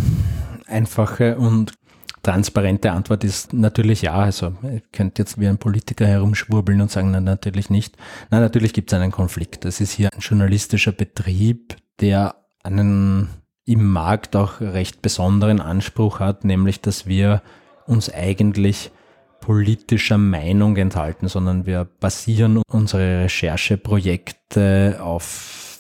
einfache 0.68 1.38
und 1.38 1.74
transparente 2.22 2.92
Antwort 2.92 3.24
ist 3.24 3.54
natürlich 3.54 4.02
ja. 4.02 4.16
Also 4.16 4.54
ihr 4.64 4.82
könnt 4.92 5.18
jetzt 5.20 5.40
wie 5.40 5.48
ein 5.48 5.58
Politiker 5.58 6.06
herumschwurbeln 6.06 6.82
und 6.82 6.92
sagen, 6.92 7.12
nein, 7.12 7.24
natürlich 7.24 7.70
nicht. 7.70 7.98
Nein, 8.30 8.42
natürlich 8.42 8.74
gibt 8.74 8.92
es 8.92 9.00
einen 9.00 9.12
Konflikt. 9.12 9.66
Das 9.66 9.82
ist 9.82 9.94
hier 9.94 10.10
ein 10.14 10.20
journalistischer 10.20 10.92
Betrieb, 10.92 11.78
der 12.00 12.36
einen 12.64 13.30
im 13.66 13.88
Markt 13.92 14.36
auch 14.36 14.60
recht 14.60 15.02
besonderen 15.02 15.60
Anspruch 15.62 16.20
hat, 16.20 16.44
nämlich 16.44 16.82
dass 16.82 17.08
wir 17.08 17.42
uns 17.88 18.14
eigentlich 18.14 18.92
politischer 19.40 20.18
Meinung 20.18 20.76
enthalten, 20.78 21.28
sondern 21.28 21.66
wir 21.66 21.86
basieren 22.00 22.62
unsere 22.68 23.24
Rechercheprojekte 23.24 25.00
auf 25.02 25.75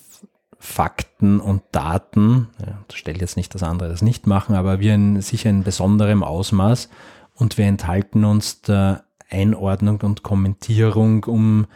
Fakten 0.65 1.39
und 1.39 1.61
Daten. 1.71 2.49
Ja, 2.59 2.79
das 2.87 2.97
stellt 2.97 3.21
jetzt 3.21 3.37
nicht, 3.37 3.53
dass 3.53 3.63
andere 3.63 3.89
das 3.89 4.01
nicht 4.01 4.27
machen, 4.27 4.55
aber 4.55 4.79
wir 4.79 4.93
in 4.93 5.21
sicher 5.21 5.49
in 5.49 5.63
besonderem 5.63 6.23
Ausmaß 6.23 6.89
und 7.35 7.57
wir 7.57 7.65
enthalten 7.65 8.25
uns 8.25 8.61
der 8.61 9.05
Einordnung 9.29 10.01
und 10.01 10.23
Kommentierung, 10.23 11.23
um 11.25 11.67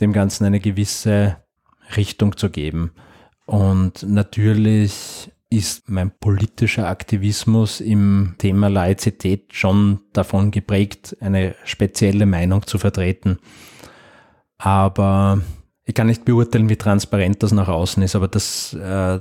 dem 0.00 0.12
Ganzen 0.12 0.44
eine 0.44 0.60
gewisse 0.60 1.36
Richtung 1.96 2.36
zu 2.36 2.50
geben. 2.50 2.92
Und 3.46 4.02
natürlich 4.02 5.32
ist 5.50 5.88
mein 5.88 6.10
politischer 6.10 6.88
Aktivismus 6.88 7.80
im 7.80 8.34
Thema 8.38 8.68
Laizität 8.68 9.54
schon 9.54 10.00
davon 10.12 10.50
geprägt, 10.50 11.16
eine 11.20 11.54
spezielle 11.64 12.26
Meinung 12.26 12.66
zu 12.66 12.78
vertreten. 12.78 13.38
Aber 14.58 15.40
ich 15.88 15.94
kann 15.94 16.06
nicht 16.06 16.26
beurteilen, 16.26 16.68
wie 16.68 16.76
transparent 16.76 17.42
das 17.42 17.50
nach 17.52 17.68
außen 17.68 18.02
ist, 18.02 18.14
aber 18.14 18.28
das, 18.28 18.74
äh, 18.74 19.20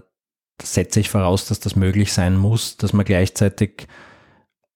das 0.57 0.73
setze 0.73 0.99
ich 0.99 1.09
voraus, 1.09 1.47
dass 1.47 1.61
das 1.61 1.77
möglich 1.77 2.11
sein 2.11 2.35
muss, 2.35 2.75
dass 2.75 2.91
man 2.91 3.05
gleichzeitig 3.05 3.87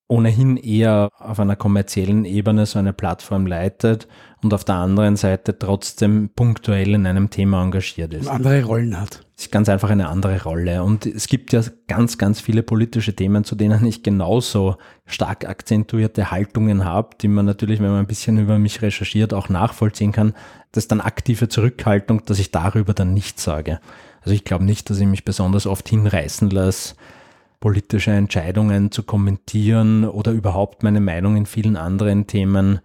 ohnehin 0.07 0.55
eher 0.55 1.10
auf 1.19 1.39
einer 1.39 1.57
kommerziellen 1.57 2.24
Ebene 2.24 2.65
so 2.65 2.79
eine 2.79 2.93
Plattform 2.93 3.45
leitet 3.45 4.07
und 4.41 4.53
auf 4.53 4.63
der 4.63 4.75
anderen 4.75 5.17
Seite 5.17 5.57
trotzdem 5.57 6.29
punktuell 6.36 6.93
in 6.93 7.05
einem 7.05 7.29
Thema 7.29 7.62
engagiert 7.62 8.13
ist. 8.13 8.27
Andere 8.27 8.63
Rollen 8.63 9.00
hat. 9.00 9.25
Ist 9.38 9.51
ganz 9.51 9.69
einfach 9.69 9.89
eine 9.89 10.10
andere 10.10 10.43
Rolle. 10.43 10.83
Und 10.83 11.05
es 11.05 11.27
gibt 11.27 11.53
ja 11.53 11.62
ganz, 11.88 12.17
ganz 12.17 12.41
viele 12.41 12.62
politische 12.63 13.16
Themen, 13.16 13.44
zu 13.44 13.55
denen 13.55 13.85
ich 13.85 14.03
genauso 14.03 14.75
stark 15.05 15.48
akzentuierte 15.48 16.29
Haltungen 16.29 16.85
habe, 16.85 17.16
die 17.22 17.27
man 17.27 17.46
natürlich, 17.46 17.79
wenn 17.79 17.92
man 17.92 18.00
ein 18.00 18.07
bisschen 18.07 18.37
über 18.37 18.59
mich 18.59 18.81
recherchiert, 18.81 19.33
auch 19.33 19.50
nachvollziehen 19.50 20.11
kann. 20.11 20.33
Das 20.72 20.86
ist 20.86 20.92
dann 20.92 21.01
aktive 21.01 21.50
Zurückhaltung, 21.50 22.25
dass 22.25 22.40
ich 22.40 22.51
darüber 22.51 22.94
dann 22.94 23.14
nichts 23.14 23.44
sage. 23.44 23.79
Also 24.22 24.34
ich 24.34 24.44
glaube 24.44 24.64
nicht, 24.64 24.90
dass 24.90 25.00
ich 25.00 25.07
mich 25.07 25.25
besonders 25.25 25.68
oft 25.68 25.90
hinreißen 25.90 26.50
lasse, 26.50 26.96
politische 27.60 28.12
Entscheidungen 28.12 28.92
zu 28.92 29.03
kommentieren 29.03 30.05
oder 30.05 30.31
überhaupt 30.31 30.84
meine 30.84 31.01
Meinung 31.01 31.36
in 31.36 31.46
vielen 31.46 31.75
anderen 31.75 32.27
Themen 32.27 32.79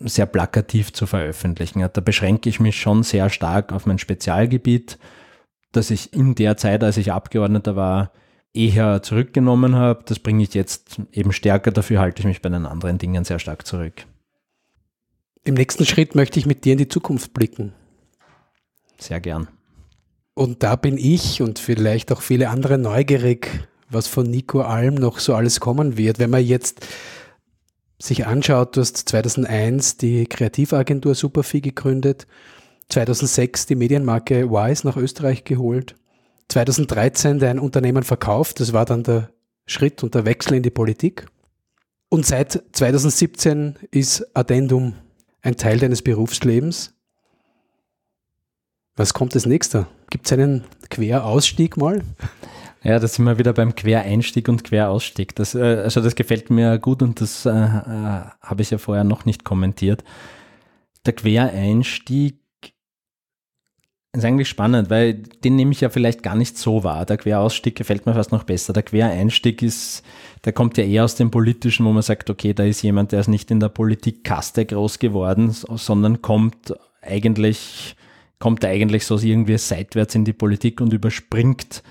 sehr 0.00 0.26
plakativ 0.26 0.92
zu 0.92 1.06
veröffentlichen. 1.06 1.80
Da 1.92 2.00
beschränke 2.00 2.48
ich 2.48 2.60
mich 2.60 2.80
schon 2.80 3.02
sehr 3.02 3.30
stark 3.30 3.72
auf 3.72 3.86
mein 3.86 3.98
Spezialgebiet, 3.98 4.98
das 5.72 5.90
ich 5.90 6.12
in 6.12 6.34
der 6.34 6.56
Zeit, 6.56 6.84
als 6.84 6.96
ich 6.96 7.12
Abgeordneter 7.12 7.74
war, 7.74 8.12
eher 8.54 9.02
zurückgenommen 9.02 9.74
habe. 9.74 10.04
Das 10.06 10.18
bringe 10.18 10.42
ich 10.42 10.54
jetzt 10.54 11.00
eben 11.12 11.32
stärker, 11.32 11.70
dafür 11.70 12.00
halte 12.00 12.20
ich 12.20 12.26
mich 12.26 12.42
bei 12.42 12.48
den 12.48 12.66
anderen 12.66 12.98
Dingen 12.98 13.24
sehr 13.24 13.38
stark 13.38 13.66
zurück. 13.66 14.06
Im 15.48 15.54
nächsten 15.54 15.86
Schritt 15.86 16.14
möchte 16.14 16.38
ich 16.38 16.44
mit 16.44 16.66
dir 16.66 16.72
in 16.72 16.78
die 16.78 16.88
Zukunft 16.88 17.32
blicken. 17.32 17.72
Sehr 18.98 19.18
gern. 19.18 19.48
Und 20.34 20.62
da 20.62 20.76
bin 20.76 20.98
ich 20.98 21.40
und 21.40 21.58
vielleicht 21.58 22.12
auch 22.12 22.20
viele 22.20 22.50
andere 22.50 22.76
neugierig, 22.76 23.66
was 23.88 24.08
von 24.08 24.26
Nico 24.30 24.60
Alm 24.60 24.96
noch 24.96 25.18
so 25.18 25.34
alles 25.34 25.58
kommen 25.58 25.96
wird. 25.96 26.18
Wenn 26.18 26.28
man 26.28 26.44
jetzt 26.44 26.86
sich 27.98 28.26
anschaut, 28.26 28.76
du 28.76 28.82
hast 28.82 29.08
2001 29.08 29.96
die 29.96 30.26
Kreativagentur 30.26 31.14
Superfi 31.14 31.62
gegründet, 31.62 32.26
2006 32.90 33.64
die 33.64 33.74
Medienmarke 33.74 34.50
Wise 34.50 34.86
nach 34.86 34.98
Österreich 34.98 35.44
geholt, 35.44 35.94
2013 36.48 37.38
dein 37.38 37.58
Unternehmen 37.58 38.02
verkauft, 38.02 38.60
das 38.60 38.74
war 38.74 38.84
dann 38.84 39.02
der 39.02 39.30
Schritt 39.64 40.02
und 40.02 40.14
der 40.14 40.26
Wechsel 40.26 40.58
in 40.58 40.62
die 40.62 40.68
Politik. 40.68 41.24
Und 42.10 42.26
seit 42.26 42.64
2017 42.72 43.76
ist 43.90 44.26
Addendum 44.36 44.92
ein 45.42 45.56
Teil 45.56 45.78
deines 45.78 46.02
Berufslebens. 46.02 46.94
Was 48.96 49.14
kommt 49.14 49.34
als 49.34 49.46
nächster? 49.46 49.86
Gibt 50.10 50.26
es 50.26 50.32
einen 50.32 50.64
Querausstieg 50.90 51.76
mal? 51.76 52.02
Ja, 52.82 52.98
da 52.98 53.08
sind 53.08 53.24
wir 53.24 53.38
wieder 53.38 53.52
beim 53.52 53.74
Quereinstieg 53.74 54.48
und 54.48 54.64
Querausstieg. 54.64 55.34
Das, 55.34 55.54
äh, 55.54 55.82
also 55.82 56.00
das 56.00 56.14
gefällt 56.14 56.50
mir 56.50 56.78
gut 56.78 57.02
und 57.02 57.20
das 57.20 57.44
äh, 57.44 57.50
äh, 57.50 57.52
habe 57.54 58.62
ich 58.62 58.70
ja 58.70 58.78
vorher 58.78 59.04
noch 59.04 59.24
nicht 59.24 59.44
kommentiert. 59.44 60.04
Der 61.06 61.12
Quereinstieg 61.12 62.40
ist 64.12 64.24
eigentlich 64.24 64.48
spannend, 64.48 64.90
weil 64.90 65.14
den 65.14 65.56
nehme 65.56 65.72
ich 65.72 65.80
ja 65.80 65.90
vielleicht 65.90 66.22
gar 66.22 66.34
nicht 66.34 66.56
so 66.56 66.82
wahr. 66.82 67.04
Der 67.04 67.18
Querausstieg 67.18 67.76
gefällt 67.76 68.06
mir 68.06 68.14
fast 68.14 68.32
noch 68.32 68.44
besser. 68.44 68.72
Der 68.72 68.82
Quereinstieg 68.82 69.62
ist, 69.62 70.02
der 70.44 70.52
kommt 70.52 70.78
ja 70.78 70.84
eher 70.84 71.04
aus 71.04 71.14
dem 71.14 71.30
Politischen, 71.30 71.84
wo 71.84 71.92
man 71.92 72.02
sagt, 72.02 72.30
okay, 72.30 72.54
da 72.54 72.64
ist 72.64 72.82
jemand, 72.82 73.12
der 73.12 73.20
ist 73.20 73.28
nicht 73.28 73.50
in 73.50 73.60
der 73.60 73.68
Politikkaste 73.68 74.64
groß 74.64 74.98
geworden, 74.98 75.50
sondern 75.50 76.22
kommt 76.22 76.74
eigentlich, 77.02 77.96
kommt 78.38 78.64
eigentlich 78.64 79.04
so 79.04 79.18
irgendwie 79.18 79.58
seitwärts 79.58 80.14
in 80.14 80.24
die 80.24 80.32
Politik 80.32 80.80
und 80.80 80.92
überspringt 80.92 81.82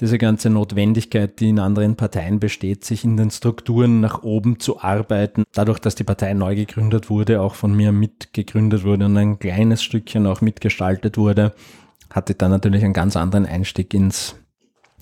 diese 0.00 0.18
ganze 0.18 0.48
Notwendigkeit, 0.48 1.40
die 1.40 1.48
in 1.48 1.58
anderen 1.58 1.96
Parteien 1.96 2.38
besteht, 2.38 2.84
sich 2.84 3.04
in 3.04 3.16
den 3.16 3.30
Strukturen 3.30 4.00
nach 4.00 4.22
oben 4.22 4.60
zu 4.60 4.80
arbeiten. 4.80 5.44
Dadurch, 5.52 5.80
dass 5.80 5.96
die 5.96 6.04
Partei 6.04 6.34
neu 6.34 6.54
gegründet 6.54 7.10
wurde, 7.10 7.40
auch 7.40 7.56
von 7.56 7.74
mir 7.74 7.90
mitgegründet 7.90 8.84
wurde 8.84 9.06
und 9.06 9.16
ein 9.16 9.38
kleines 9.38 9.82
Stückchen 9.82 10.26
auch 10.26 10.40
mitgestaltet 10.40 11.16
wurde, 11.18 11.52
hatte 12.10 12.34
dann 12.34 12.52
natürlich 12.52 12.84
einen 12.84 12.92
ganz 12.92 13.16
anderen 13.16 13.44
Einstieg 13.44 13.92
ins, 13.92 14.36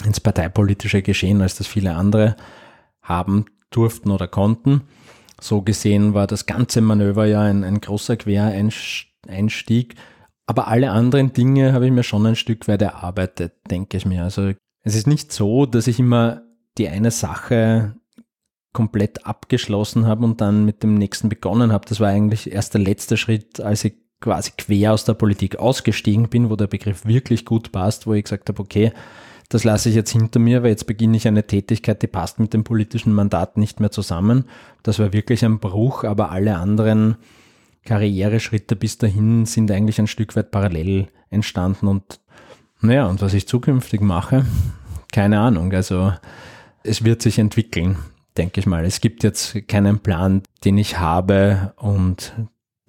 ins 0.04 0.20
parteipolitische 0.20 1.02
Geschehen, 1.02 1.42
als 1.42 1.56
das 1.56 1.66
viele 1.66 1.94
andere 1.94 2.36
haben 3.02 3.46
durften 3.70 4.10
oder 4.10 4.28
konnten. 4.28 4.82
So 5.40 5.60
gesehen 5.60 6.14
war 6.14 6.26
das 6.26 6.46
ganze 6.46 6.80
Manöver 6.80 7.26
ja 7.26 7.42
ein, 7.42 7.64
ein 7.64 7.82
großer 7.82 8.16
Quereinstieg. 8.16 9.94
Aber 10.46 10.68
alle 10.68 10.92
anderen 10.92 11.32
Dinge 11.32 11.72
habe 11.72 11.86
ich 11.86 11.92
mir 11.92 12.04
schon 12.04 12.24
ein 12.24 12.36
Stück 12.36 12.68
weit 12.68 12.80
erarbeitet, 12.80 13.52
denke 13.68 13.96
ich 13.96 14.06
mir. 14.06 14.22
Also 14.22 14.52
es 14.86 14.94
ist 14.94 15.08
nicht 15.08 15.32
so, 15.32 15.66
dass 15.66 15.88
ich 15.88 15.98
immer 15.98 16.42
die 16.78 16.88
eine 16.88 17.10
Sache 17.10 17.96
komplett 18.72 19.26
abgeschlossen 19.26 20.06
habe 20.06 20.24
und 20.24 20.40
dann 20.40 20.64
mit 20.64 20.84
dem 20.84 20.94
nächsten 20.94 21.28
begonnen 21.28 21.72
habe. 21.72 21.86
Das 21.88 21.98
war 21.98 22.08
eigentlich 22.08 22.52
erst 22.52 22.74
der 22.74 22.82
letzte 22.82 23.16
Schritt, 23.16 23.58
als 23.58 23.84
ich 23.84 23.94
quasi 24.20 24.52
quer 24.56 24.92
aus 24.92 25.04
der 25.04 25.14
Politik 25.14 25.56
ausgestiegen 25.56 26.28
bin, 26.28 26.50
wo 26.50 26.56
der 26.56 26.68
Begriff 26.68 27.04
wirklich 27.04 27.44
gut 27.44 27.72
passt, 27.72 28.06
wo 28.06 28.14
ich 28.14 28.22
gesagt 28.22 28.48
habe, 28.48 28.62
okay, 28.62 28.92
das 29.48 29.64
lasse 29.64 29.88
ich 29.88 29.96
jetzt 29.96 30.12
hinter 30.12 30.38
mir, 30.38 30.62
weil 30.62 30.70
jetzt 30.70 30.86
beginne 30.86 31.16
ich 31.16 31.26
eine 31.26 31.44
Tätigkeit, 31.44 32.00
die 32.00 32.06
passt 32.06 32.38
mit 32.38 32.54
dem 32.54 32.62
politischen 32.62 33.12
Mandat 33.12 33.56
nicht 33.56 33.80
mehr 33.80 33.90
zusammen. 33.90 34.44
Das 34.84 35.00
war 35.00 35.12
wirklich 35.12 35.44
ein 35.44 35.58
Bruch, 35.58 36.04
aber 36.04 36.30
alle 36.30 36.58
anderen 36.58 37.16
Karriereschritte 37.84 38.76
bis 38.76 38.98
dahin 38.98 39.46
sind 39.46 39.68
eigentlich 39.72 39.98
ein 39.98 40.06
Stück 40.06 40.36
weit 40.36 40.52
parallel 40.52 41.08
entstanden 41.28 41.88
und 41.88 42.20
naja, 42.80 43.06
und 43.06 43.20
was 43.22 43.34
ich 43.34 43.48
zukünftig 43.48 44.00
mache, 44.00 44.44
keine 45.12 45.40
Ahnung. 45.40 45.72
Also 45.72 46.12
es 46.82 47.04
wird 47.04 47.22
sich 47.22 47.38
entwickeln, 47.38 47.96
denke 48.36 48.60
ich 48.60 48.66
mal. 48.66 48.84
Es 48.84 49.00
gibt 49.00 49.24
jetzt 49.24 49.68
keinen 49.68 50.00
Plan, 50.00 50.42
den 50.64 50.78
ich 50.78 50.98
habe 50.98 51.74
und 51.76 52.34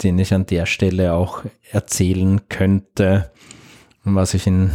den 0.03 0.19
ich 0.19 0.33
an 0.33 0.45
der 0.45 0.65
Stelle 0.65 1.13
auch 1.13 1.43
erzählen 1.71 2.47
könnte, 2.49 3.31
was 4.03 4.33
ich 4.33 4.45
in 4.45 4.71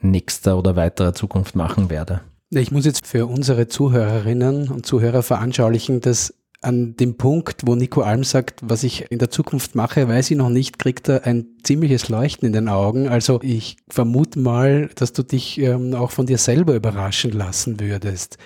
nächster 0.00 0.58
oder 0.58 0.76
weiterer 0.76 1.14
Zukunft 1.14 1.56
machen 1.56 1.88
werde. 1.88 2.20
Ich 2.50 2.70
muss 2.70 2.84
jetzt 2.84 3.06
für 3.06 3.26
unsere 3.26 3.68
Zuhörerinnen 3.68 4.68
und 4.68 4.86
Zuhörer 4.86 5.22
veranschaulichen, 5.22 6.00
dass 6.00 6.34
an 6.64 6.96
dem 6.96 7.16
Punkt, 7.16 7.62
wo 7.66 7.74
Nico 7.74 8.00
Alm 8.00 8.24
sagt, 8.24 8.60
was 8.62 8.82
ich 8.82 9.10
in 9.10 9.18
der 9.18 9.30
Zukunft 9.30 9.74
mache, 9.74 10.08
weiß 10.08 10.30
ich 10.30 10.36
noch 10.36 10.48
nicht, 10.48 10.78
kriegt 10.78 11.08
er 11.08 11.24
ein 11.24 11.46
ziemliches 11.62 12.08
Leuchten 12.08 12.46
in 12.46 12.52
den 12.52 12.68
Augen. 12.68 13.08
Also 13.08 13.40
ich 13.42 13.76
vermute 13.88 14.38
mal, 14.38 14.88
dass 14.94 15.12
du 15.12 15.22
dich 15.22 15.58
ähm, 15.58 15.94
auch 15.94 16.10
von 16.10 16.26
dir 16.26 16.38
selber 16.38 16.74
überraschen 16.74 17.32
lassen 17.32 17.80
würdest. 17.80 18.38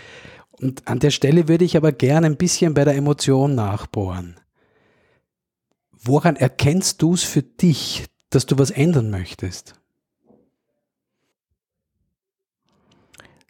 Und 0.60 0.88
an 0.88 0.98
der 0.98 1.10
Stelle 1.10 1.48
würde 1.48 1.64
ich 1.64 1.76
aber 1.76 1.92
gerne 1.92 2.26
ein 2.26 2.36
bisschen 2.36 2.74
bei 2.74 2.84
der 2.84 2.96
Emotion 2.96 3.54
nachbohren. 3.54 4.36
Woran 5.92 6.36
erkennst 6.36 7.02
du 7.02 7.14
es 7.14 7.22
für 7.22 7.42
dich, 7.42 8.06
dass 8.30 8.46
du 8.46 8.58
was 8.58 8.70
ändern 8.70 9.10
möchtest? 9.10 9.74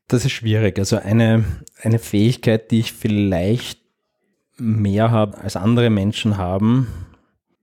Das 0.07 0.25
ist 0.25 0.33
schwierig. 0.33 0.79
Also 0.79 0.97
eine, 0.97 1.45
eine 1.83 1.99
Fähigkeit, 1.99 2.71
die 2.71 2.81
ich 2.81 2.93
vielleicht 2.93 3.88
mehr 4.59 5.11
habe 5.11 5.39
als 5.39 5.57
andere 5.57 5.91
Menschen 5.91 6.37
haben, 6.37 6.89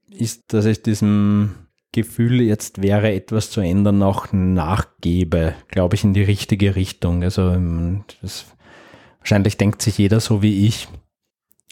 ist, 0.10 0.54
dass 0.54 0.66
ich 0.66 0.82
diesem 0.82 1.56
Gefühl, 1.92 2.42
jetzt 2.42 2.82
wäre 2.82 3.14
etwas 3.14 3.52
zu 3.52 3.62
ändern, 3.62 4.04
auch 4.04 4.28
nachgebe, 4.32 5.56
glaube 5.70 5.96
ich, 5.96 6.04
in 6.04 6.14
die 6.14 6.24
richtige 6.24 6.76
Richtung. 6.76 7.24
Also 7.24 7.52
ähm, 7.52 8.04
das, 8.22 8.46
wahrscheinlich 9.20 9.58
denkt 9.58 9.82
sich 9.82 9.98
jeder 9.98 10.20
so 10.20 10.42
wie 10.42 10.68
ich 10.68 10.88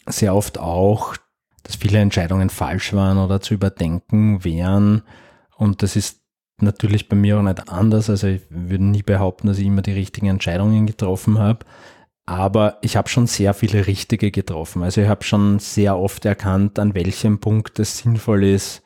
sehr 0.07 0.35
oft 0.35 0.59
auch, 0.59 1.15
dass 1.63 1.75
viele 1.75 1.99
Entscheidungen 1.99 2.49
falsch 2.49 2.93
waren 2.93 3.17
oder 3.17 3.41
zu 3.41 3.53
überdenken 3.53 4.43
wären. 4.43 5.03
Und 5.55 5.81
das 5.81 5.95
ist 5.95 6.21
natürlich 6.59 7.09
bei 7.09 7.15
mir 7.15 7.37
auch 7.37 7.43
nicht 7.43 7.69
anders. 7.69 8.09
Also 8.09 8.27
ich 8.27 8.41
würde 8.49 8.83
nie 8.83 9.03
behaupten, 9.03 9.47
dass 9.47 9.59
ich 9.59 9.65
immer 9.65 9.81
die 9.81 9.93
richtigen 9.93 10.27
Entscheidungen 10.27 10.85
getroffen 10.85 11.39
habe. 11.39 11.65
Aber 12.25 12.77
ich 12.81 12.95
habe 12.95 13.09
schon 13.09 13.27
sehr 13.27 13.53
viele 13.53 13.85
richtige 13.85 14.31
getroffen. 14.31 14.83
Also 14.83 15.01
ich 15.01 15.07
habe 15.07 15.23
schon 15.23 15.59
sehr 15.59 15.97
oft 15.97 16.23
erkannt, 16.25 16.79
an 16.79 16.93
welchem 16.93 17.39
Punkt 17.39 17.79
es 17.79 17.97
sinnvoll 17.97 18.45
ist, 18.45 18.81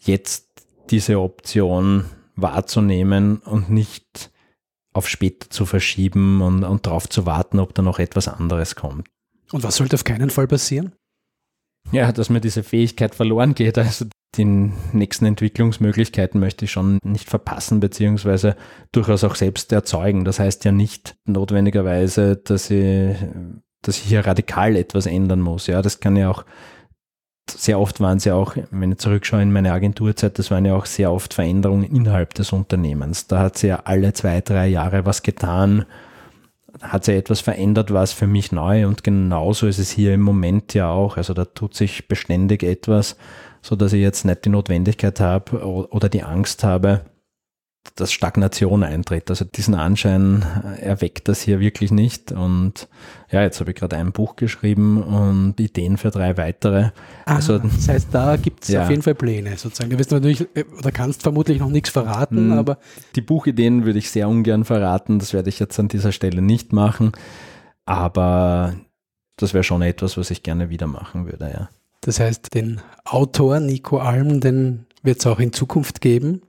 jetzt 0.00 0.48
diese 0.90 1.20
Option 1.20 2.04
wahrzunehmen 2.36 3.38
und 3.38 3.70
nicht 3.70 4.30
auf 4.92 5.08
später 5.08 5.50
zu 5.50 5.66
verschieben 5.66 6.42
und, 6.42 6.64
und 6.64 6.86
darauf 6.86 7.08
zu 7.08 7.26
warten, 7.26 7.58
ob 7.58 7.74
da 7.74 7.82
noch 7.82 7.98
etwas 7.98 8.28
anderes 8.28 8.74
kommt. 8.74 9.08
Und 9.50 9.62
was 9.62 9.76
sollte 9.76 9.96
auf 9.96 10.04
keinen 10.04 10.30
Fall 10.30 10.46
passieren? 10.46 10.92
Ja, 11.90 12.12
dass 12.12 12.30
mir 12.30 12.40
diese 12.40 12.62
Fähigkeit 12.62 13.14
verloren 13.14 13.54
geht. 13.54 13.76
Also 13.78 14.06
die 14.36 14.44
nächsten 14.44 15.26
Entwicklungsmöglichkeiten 15.26 16.40
möchte 16.40 16.64
ich 16.64 16.72
schon 16.72 16.98
nicht 17.04 17.28
verpassen, 17.28 17.80
beziehungsweise 17.80 18.56
durchaus 18.90 19.24
auch 19.24 19.34
selbst 19.34 19.72
erzeugen. 19.72 20.24
Das 20.24 20.38
heißt 20.38 20.64
ja 20.64 20.72
nicht 20.72 21.16
notwendigerweise, 21.26 22.36
dass 22.36 22.70
ich, 22.70 23.14
dass 23.82 23.98
ich 23.98 24.04
hier 24.04 24.26
radikal 24.26 24.76
etwas 24.76 25.06
ändern 25.06 25.40
muss. 25.40 25.66
Ja, 25.66 25.82
das 25.82 26.00
kann 26.00 26.16
ja 26.16 26.30
auch, 26.30 26.44
sehr 27.50 27.78
oft 27.78 28.00
waren 28.00 28.18
es 28.18 28.24
ja 28.24 28.34
auch, 28.34 28.56
wenn 28.70 28.92
ich 28.92 28.98
zurückschaue 28.98 29.42
in 29.42 29.52
meine 29.52 29.72
Agenturzeit, 29.72 30.38
das 30.38 30.50
waren 30.50 30.64
ja 30.64 30.74
auch 30.74 30.86
sehr 30.86 31.12
oft 31.12 31.34
Veränderungen 31.34 31.84
innerhalb 31.84 32.32
des 32.32 32.52
Unternehmens. 32.52 33.26
Da 33.26 33.40
hat 33.40 33.58
sie 33.58 33.66
ja 33.66 33.82
alle 33.84 34.14
zwei, 34.14 34.40
drei 34.40 34.68
Jahre 34.68 35.04
was 35.04 35.22
getan, 35.22 35.84
hat 36.80 37.04
sich 37.04 37.16
etwas 37.16 37.40
verändert, 37.40 37.92
war 37.92 38.02
es 38.02 38.12
für 38.12 38.26
mich 38.26 38.50
neu 38.50 38.86
und 38.86 39.04
genauso 39.04 39.66
ist 39.66 39.78
es 39.78 39.90
hier 39.90 40.14
im 40.14 40.22
Moment 40.22 40.72
ja 40.72 40.90
auch. 40.90 41.18
Also 41.18 41.34
da 41.34 41.44
tut 41.44 41.74
sich 41.74 42.08
beständig 42.08 42.62
etwas 42.62 43.18
so 43.62 43.76
dass 43.76 43.92
ich 43.92 44.00
jetzt 44.00 44.24
nicht 44.24 44.44
die 44.44 44.50
Notwendigkeit 44.50 45.20
habe 45.20 45.64
oder 45.64 46.08
die 46.08 46.24
Angst 46.24 46.64
habe, 46.64 47.02
dass 47.96 48.12
Stagnation 48.12 48.84
eintritt. 48.84 49.28
Also 49.28 49.44
diesen 49.44 49.74
Anschein 49.74 50.44
äh, 50.64 50.82
erweckt 50.82 51.28
das 51.28 51.42
hier 51.42 51.60
wirklich 51.60 51.90
nicht. 51.90 52.32
Und 52.32 52.88
ja, 53.30 53.42
jetzt 53.42 53.60
habe 53.60 53.70
ich 53.70 53.76
gerade 53.76 53.96
ein 53.96 54.12
Buch 54.12 54.36
geschrieben 54.36 55.02
und 55.02 55.58
Ideen 55.58 55.96
für 55.96 56.10
drei 56.10 56.36
weitere. 56.36 56.90
Ah, 57.24 57.36
also, 57.36 57.58
das 57.58 57.88
heißt, 57.88 58.08
da 58.12 58.36
gibt 58.36 58.62
es 58.62 58.68
ja. 58.70 58.84
auf 58.84 58.90
jeden 58.90 59.02
Fall 59.02 59.14
Pläne 59.14 59.56
sozusagen. 59.56 59.90
Du 59.90 59.98
wirst 59.98 60.12
natürlich 60.12 60.46
äh, 60.54 60.64
oder 60.78 60.92
kannst 60.92 61.22
vermutlich 61.22 61.58
noch 61.58 61.70
nichts 61.70 61.90
verraten, 61.90 62.52
hm, 62.52 62.58
aber. 62.58 62.78
Die 63.16 63.20
Buchideen 63.20 63.84
würde 63.84 63.98
ich 63.98 64.10
sehr 64.10 64.28
ungern 64.28 64.64
verraten. 64.64 65.18
Das 65.18 65.32
werde 65.32 65.48
ich 65.48 65.58
jetzt 65.58 65.78
an 65.78 65.88
dieser 65.88 66.12
Stelle 66.12 66.40
nicht 66.40 66.72
machen. 66.72 67.12
Aber 67.84 68.74
das 69.36 69.54
wäre 69.54 69.64
schon 69.64 69.82
etwas, 69.82 70.16
was 70.16 70.30
ich 70.30 70.42
gerne 70.42 70.70
wieder 70.70 70.86
machen 70.86 71.26
würde, 71.26 71.50
ja. 71.52 71.68
Das 72.02 72.18
heißt, 72.18 72.52
den 72.52 72.80
Autor 73.04 73.60
Nico 73.60 73.98
Alm, 73.98 74.40
den 74.40 74.86
wird 75.04 75.20
es 75.20 75.26
auch 75.26 75.38
in 75.38 75.52
Zukunft 75.52 76.00
geben. 76.00 76.42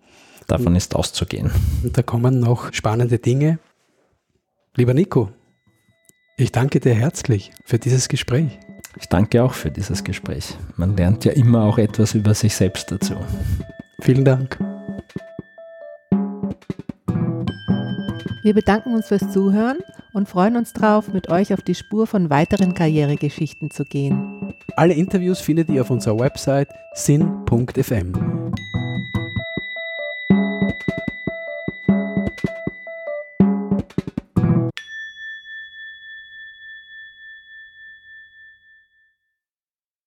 Davon 0.47 0.75
ist 0.75 0.95
auszugehen. 0.95 1.51
Und 1.83 1.95
da 1.95 2.01
kommen 2.01 2.39
noch 2.39 2.73
spannende 2.73 3.19
Dinge. 3.19 3.59
Lieber 4.75 4.95
Nico, 4.95 5.29
ich 6.37 6.51
danke 6.51 6.79
dir 6.79 6.95
herzlich 6.95 7.51
für 7.65 7.77
dieses 7.77 8.09
Gespräch. 8.09 8.59
Ich 8.99 9.07
danke 9.09 9.43
auch 9.43 9.53
für 9.53 9.69
dieses 9.69 10.03
Gespräch. 10.03 10.57
Man 10.75 10.97
lernt 10.97 11.23
ja 11.23 11.31
immer 11.33 11.63
auch 11.63 11.77
etwas 11.77 12.15
über 12.15 12.33
sich 12.33 12.55
selbst 12.55 12.91
dazu. 12.91 13.15
Vielen 14.01 14.25
Dank. 14.25 14.57
Wir 18.41 18.55
bedanken 18.55 18.95
uns 18.95 19.07
fürs 19.07 19.31
Zuhören 19.31 19.77
und 20.13 20.27
freuen 20.27 20.57
uns 20.57 20.73
darauf, 20.73 21.13
mit 21.13 21.29
euch 21.29 21.53
auf 21.53 21.61
die 21.61 21.75
Spur 21.75 22.07
von 22.07 22.31
weiteren 22.31 22.73
Karrieregeschichten 22.73 23.69
zu 23.69 23.85
gehen. 23.85 24.53
Alle 24.75 24.93
Interviews 24.93 25.39
findet 25.39 25.69
ihr 25.69 25.81
auf 25.81 25.91
unserer 25.91 26.19
Website 26.19 26.69
sin.fm. 26.93 28.13